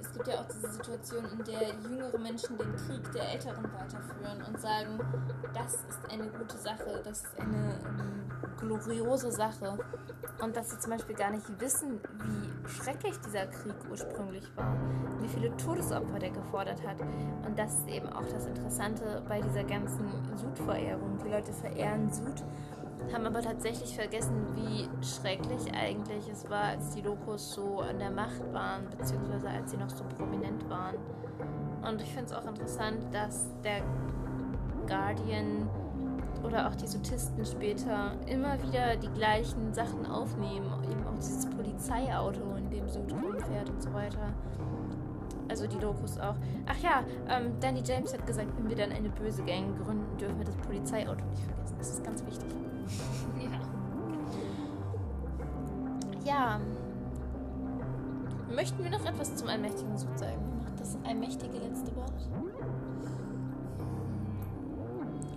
es 0.02 0.12
gibt 0.12 0.28
ja 0.28 0.40
auch 0.40 0.48
diese 0.48 0.72
Situation, 0.72 1.26
in 1.26 1.44
der 1.44 1.70
jüngere 1.82 2.18
Menschen 2.18 2.58
den 2.58 2.76
Krieg 2.76 3.12
der 3.12 3.34
Älteren 3.34 3.64
weiterführen 3.64 4.44
und 4.48 4.60
sagen, 4.60 5.00
das 5.54 5.74
ist 5.74 6.12
eine 6.12 6.28
gute 6.28 6.58
Sache, 6.58 7.02
das 7.04 7.24
ist 7.24 7.40
eine 7.40 7.80
ähm, 7.86 8.24
gloriose 8.60 9.32
Sache. 9.32 9.78
Und 10.42 10.56
dass 10.56 10.72
sie 10.72 10.80
zum 10.80 10.92
Beispiel 10.92 11.16
gar 11.16 11.32
nicht 11.32 11.46
wissen, 11.60 12.02
wie 12.24 12.70
schrecklich 12.70 13.18
dieser 13.20 13.46
Krieg 13.48 13.76
ursprünglich 13.90 14.46
war, 14.56 14.76
wie 15.22 15.28
viele 15.28 15.56
Todesopfer 15.58 16.20
der 16.20 16.32
gefordert 16.32 16.86
hat. 16.86 17.00
Und 17.46 17.58
das 17.58 17.74
ist 17.76 17.88
eben 17.88 18.10
auch 18.10 18.26
das 18.26 18.48
Interessante 18.48 19.24
bei 19.28 19.42
dieser 19.42 19.64
ganzen 19.64 20.10
Sud-Verehrung. 20.36 21.20
Die 21.24 21.30
Leute 21.30 21.54
verehren 21.54 22.12
Sud 22.12 22.44
haben 23.12 23.26
aber 23.26 23.42
tatsächlich 23.42 23.96
vergessen, 23.96 24.46
wie 24.56 24.88
schrecklich 25.06 25.74
eigentlich 25.74 26.30
es 26.32 26.50
war, 26.50 26.64
als 26.64 26.92
die 26.92 27.02
Locos 27.02 27.54
so 27.54 27.80
an 27.80 28.00
der 28.00 28.12
Macht 28.12 28.54
waren, 28.54 28.86
beziehungsweise 28.90 29.50
als 29.50 29.72
sie 29.72 29.78
noch 29.78 29.90
so 29.90 30.04
prominent 30.18 30.70
waren. 30.70 30.96
Und 31.88 32.02
ich 32.02 32.14
finde 32.14 32.26
es 32.26 32.34
auch 32.34 32.46
interessant, 32.46 33.00
dass 33.12 33.48
der 33.64 33.82
Guardian 34.88 35.70
oder 36.44 36.68
auch 36.68 36.76
die 36.76 36.88
Sutisten 36.88 37.46
später 37.46 38.14
immer 38.28 38.62
wieder 38.62 38.96
die 38.98 39.10
gleichen 39.10 39.74
Sachen 39.74 40.06
aufnehmen. 40.06 40.72
Eben 40.92 41.06
auch 41.08 41.16
dieses 41.16 41.46
Polizeiauto, 41.50 42.56
in 42.58 42.70
dem 42.70 42.88
Sud 42.88 43.12
rumfährt 43.12 43.70
und 43.70 43.82
so 43.82 43.94
weiter. 43.94 44.34
Also 45.50 45.68
die 45.68 45.80
Locos 45.80 46.18
auch. 46.20 46.36
Ach 46.66 46.78
ja, 46.82 47.04
ähm, 47.30 47.54
Danny 47.60 47.82
James 47.86 48.14
hat 48.14 48.26
gesagt, 48.26 48.50
wenn 48.58 48.70
wir 48.70 48.76
dann 48.76 48.92
eine 48.92 49.10
böse 49.10 49.44
Gang 49.44 49.78
gründen, 49.78 50.18
dürfen 50.18 50.38
wir 50.38 50.46
das 50.46 50.56
Polizeiauto 50.58 51.24
nicht 51.26 51.44
vergessen. 51.44 51.76
Das 51.78 51.90
ist 51.90 52.04
ganz 52.04 52.26
wichtig. 52.26 52.50
Ja. 53.40 53.60
Ja. 56.26 56.60
Möchten 58.54 58.84
wir 58.84 58.92
noch 58.92 59.06
etwas 59.06 59.36
zum 59.36 59.48
allmächtigen 59.50 59.98
Sud 59.98 60.18
sagen? 60.18 60.62
Macht 60.64 60.80
das 60.80 60.98
allmächtige 61.04 61.58
letzte 61.58 61.96
Wort? 61.96 62.14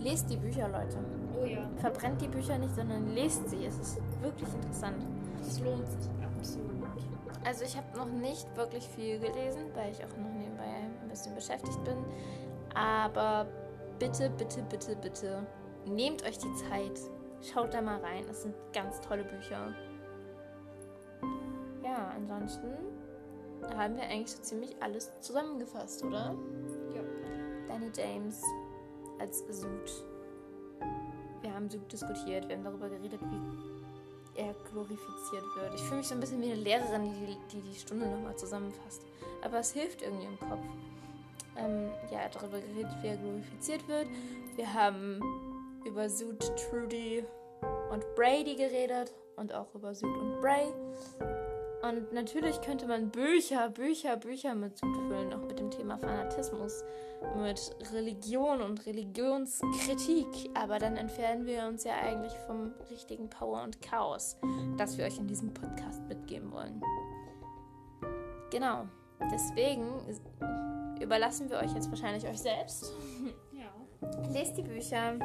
Lest 0.00 0.30
die 0.30 0.37
Bücher, 0.37 0.68
Leute. 0.68 0.98
Oh 1.40 1.44
ja. 1.44 1.68
Verbrennt 1.78 2.20
die 2.20 2.28
Bücher 2.28 2.59
nicht, 2.59 2.74
sondern 2.74 3.14
lest 3.14 3.48
sie. 3.50 3.64
Es 3.64 3.78
ist 3.78 4.00
wirklich 4.22 4.48
interessant. 4.54 5.04
Es 5.40 5.61
lohnt 5.61 5.88
sich 5.88 6.11
absolut. 6.22 6.66
Also 7.44 7.64
ich 7.64 7.76
habe 7.76 7.96
noch 7.96 8.06
nicht 8.06 8.46
wirklich 8.56 8.87
viel 8.88 9.18
gelesen, 9.18 9.62
weil 9.74 9.90
ich 9.92 10.04
auch 10.04 10.16
noch 10.16 10.32
nebenbei 10.32 10.64
ein 10.64 11.09
bisschen 11.09 11.35
beschäftigt 11.35 11.82
bin. 11.85 11.96
Aber 12.74 13.46
bitte, 13.98 14.30
bitte, 14.30 14.62
bitte, 14.68 14.96
bitte, 14.96 15.46
nehmt 15.87 16.22
euch 16.24 16.38
die 16.38 16.54
Zeit. 16.54 17.00
Schaut 17.42 17.75
da 17.75 17.81
mal 17.81 18.01
rein. 18.01 18.25
Es 18.31 18.42
sind 18.42 18.55
ganz 18.72 19.01
tolle 19.01 19.25
Bücher. 19.25 19.75
Ja, 21.83 22.12
ansonsten 22.16 22.72
haben 23.77 23.96
wir 23.96 24.05
eigentlich 24.05 24.33
so 24.33 24.42
ziemlich 24.42 24.75
alles 24.81 25.11
zusammengefasst, 25.20 26.05
oder? 26.05 26.35
Ja. 26.94 27.03
Danny 27.68 27.90
James 27.94 28.42
als 29.18 29.38
Sud. 29.38 30.05
Wir 31.40 31.55
haben 31.55 31.70
Sud 31.70 31.90
diskutiert, 31.90 32.49
wir 32.49 32.57
haben 32.57 32.64
darüber 32.64 32.88
geredet, 32.88 33.20
wie 33.22 34.40
er 34.40 34.55
glorifiziert 34.70 35.44
wird. 35.57 35.75
Ich 35.75 35.83
fühle 35.83 35.99
mich 35.99 36.09
so 36.09 36.14
ein 36.14 36.20
bisschen 36.20 36.42
wie 36.42 36.53
eine 36.53 36.61
Lehrerin, 36.61 37.05
die 37.05 37.37
die, 37.53 37.61
die 37.61 37.75
Stunde 37.75 38.07
nochmal 38.07 38.37
zusammenfasst. 38.37 39.03
Aber 39.42 39.59
es 39.59 39.72
hilft 39.72 40.03
irgendwie 40.03 40.27
im 40.27 40.38
Kopf. 40.38 40.61
Ähm, 41.57 41.90
ja, 42.11 42.18
er 42.18 42.29
darüber 42.29 42.61
geredet, 42.61 42.92
wie 43.01 43.09
er 43.09 43.16
glorifiziert 43.16 43.88
wird. 43.88 44.09
Wir 44.57 44.72
haben 44.75 45.20
über 45.87 46.09
Sud, 46.09 46.40
Trudy 46.57 47.25
und 47.90 48.05
Brady 48.14 48.57
geredet 48.57 49.14
und 49.37 49.55
auch 49.55 49.75
über 49.75 49.94
Sud 49.94 50.16
und 50.16 50.40
Bray. 50.40 50.66
Und 51.83 52.12
natürlich 52.12 52.61
könnte 52.62 52.87
man 52.87 53.11
Bücher, 53.11 53.68
Bücher, 53.70 54.16
Bücher 54.16 54.55
mit 54.55 54.77
Sud 54.77 54.96
füllen, 55.09 55.33
auch 55.33 55.42
mit 55.46 55.59
dem 55.59 55.70
Thema 55.70 55.99
Fanatismus, 55.99 56.83
mit 57.37 57.77
Religion 57.92 58.61
und 58.62 58.85
Religionskritik. 58.87 60.51
Aber 60.55 60.79
dann 60.79 60.96
entfernen 60.96 61.46
wir 61.46 61.66
uns 61.66 61.85
ja 61.85 61.94
eigentlich 61.94 62.33
vom 62.46 62.72
richtigen 62.90 63.29
Power 63.31 63.62
und 63.62 63.81
Chaos, 63.83 64.37
das 64.77 64.99
wir 64.99 65.05
euch 65.05 65.18
in 65.18 65.29
diesem 65.29 65.53
Podcast 65.55 66.03
mitgeben 66.09 66.51
wollen. 66.51 66.83
Genau. 68.51 68.87
Deswegen 69.33 70.01
überlassen 71.01 71.49
wir 71.51 71.59
euch 71.59 71.72
jetzt 71.75 71.90
wahrscheinlich 71.90 72.27
euch 72.27 72.40
selbst. 72.40 72.92
Ja. 73.53 73.70
Lest 74.33 74.57
die 74.57 74.62
Bücher. 74.62 75.18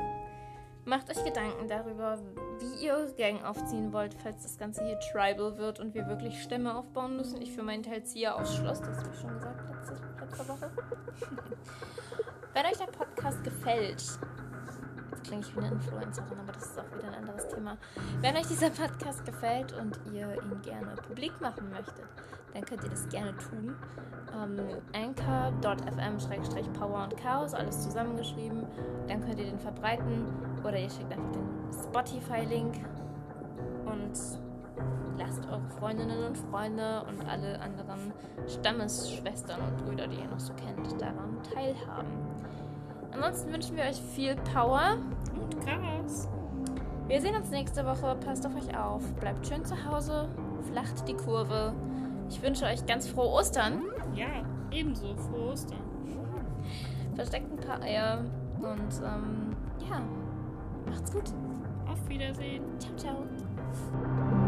Macht 0.84 1.12
euch 1.12 1.24
Gedanken 1.24 1.68
darüber, 1.68 2.18
wie 2.60 2.86
ihr 2.86 2.96
eure 2.96 3.14
Gang 3.14 3.44
aufziehen 3.44 3.94
wollt, 3.94 4.16
falls 4.16 4.42
das 4.42 4.58
Ganze 4.58 4.84
hier 4.84 5.00
tribal 5.00 5.56
wird 5.58 5.80
und 5.80 5.94
wir 5.94 6.08
wirklich 6.08 6.42
Stämme 6.42 6.76
aufbauen 6.76 7.18
müssen. 7.18 7.40
Ich 7.42 7.54
für 7.54 7.62
meinen 7.62 7.84
Teil 7.84 8.04
ziehe 8.04 8.34
aus 8.34 8.56
Schloss, 8.56 8.82
das 8.82 8.98
habe 8.98 9.10
ich 9.14 9.20
schon 9.20 9.32
gesagt 9.34 9.62
letzte, 9.70 9.94
letzte 10.20 10.48
Woche. 10.48 10.72
Wenn 12.54 12.66
euch 12.66 12.78
der 12.78 12.88
Podcast 12.88 13.42
gefällt, 13.44 14.02
jetzt 14.02 14.20
klinge 15.24 15.42
ich 15.42 15.56
wie 15.56 15.60
eine 15.60 15.76
Influencerin, 15.76 16.40
aber 16.40 16.52
das 16.52 16.66
ist 16.66 16.80
auch 16.80 16.98
wieder 16.98 17.10
ein 17.10 17.14
anderes 17.14 17.48
Thema. 17.48 17.78
Wenn 18.20 18.36
euch 18.36 18.48
dieser 18.48 18.72
Podcast 18.72 19.24
gefällt 19.24 19.74
und 19.74 20.00
ihr 20.12 20.34
ihn 20.34 20.62
gerne 20.64 20.96
publik 21.08 21.40
machen 21.40 21.70
möchtet, 21.70 22.08
dann 22.54 22.66
könnt 22.66 22.84
ihr 22.84 22.90
das 22.90 23.08
gerne 23.08 23.38
tun. 23.38 23.76
Ähm, 24.36 24.60
Anchor.fm-power 24.94 27.04
und 27.04 27.16
Chaos, 27.18 27.54
alles 27.54 27.84
zusammengeschrieben. 27.84 28.66
Dann 29.08 29.22
könnt 29.22 29.40
ihr 29.40 29.46
den 29.46 29.60
verbreiten 29.60 30.26
oder 30.64 30.80
ihr 30.80 30.90
schickt 30.90 31.12
einfach 31.12 31.32
den 31.32 31.50
Spotify-Link 31.84 32.76
und 33.86 34.14
lasst 35.18 35.46
eure 35.48 35.68
Freundinnen 35.80 36.24
und 36.24 36.38
Freunde 36.38 37.04
und 37.08 37.28
alle 37.28 37.60
anderen 37.60 38.14
Stammesschwestern 38.48 39.60
und 39.62 39.86
Brüder, 39.86 40.08
die 40.08 40.18
ihr 40.18 40.28
noch 40.28 40.40
so 40.40 40.54
kennt, 40.54 41.02
daran 41.02 41.38
teilhaben. 41.54 42.10
Ansonsten 43.12 43.52
wünschen 43.54 43.76
wir 43.76 43.84
euch 43.84 44.02
viel 44.02 44.36
Power. 44.54 44.98
Und 45.40 45.66
Chaos. 45.66 46.30
Wir 47.08 47.20
sehen 47.20 47.36
uns 47.36 47.50
nächste 47.52 47.86
Woche. 47.86 48.16
Passt 48.26 48.46
auf 48.46 48.56
euch 48.56 48.78
auf. 48.78 49.04
Bleibt 49.16 49.46
schön 49.46 49.66
zu 49.66 49.76
Hause. 49.86 50.30
Flacht 50.72 51.08
die 51.08 51.14
Kurve. 51.14 51.74
Ich 52.30 52.42
wünsche 52.42 52.66
euch 52.66 52.86
ganz 52.86 53.08
frohe 53.08 53.28
Ostern. 53.28 53.82
Ja, 54.16 54.44
ebenso. 54.72 55.16
Frohe 55.16 55.52
Ostern. 55.52 55.82
Versteckt 57.16 57.52
ein 57.52 57.68
paar 57.68 57.82
Eier. 57.82 58.24
Und 58.60 59.02
ähm, 59.04 59.56
ja, 59.90 60.02
macht's 60.86 61.12
gut. 61.12 61.34
Auf 61.88 62.10
Wiedersehen. 62.10 62.64
Ciao, 62.80 62.96
ciao. 62.96 64.41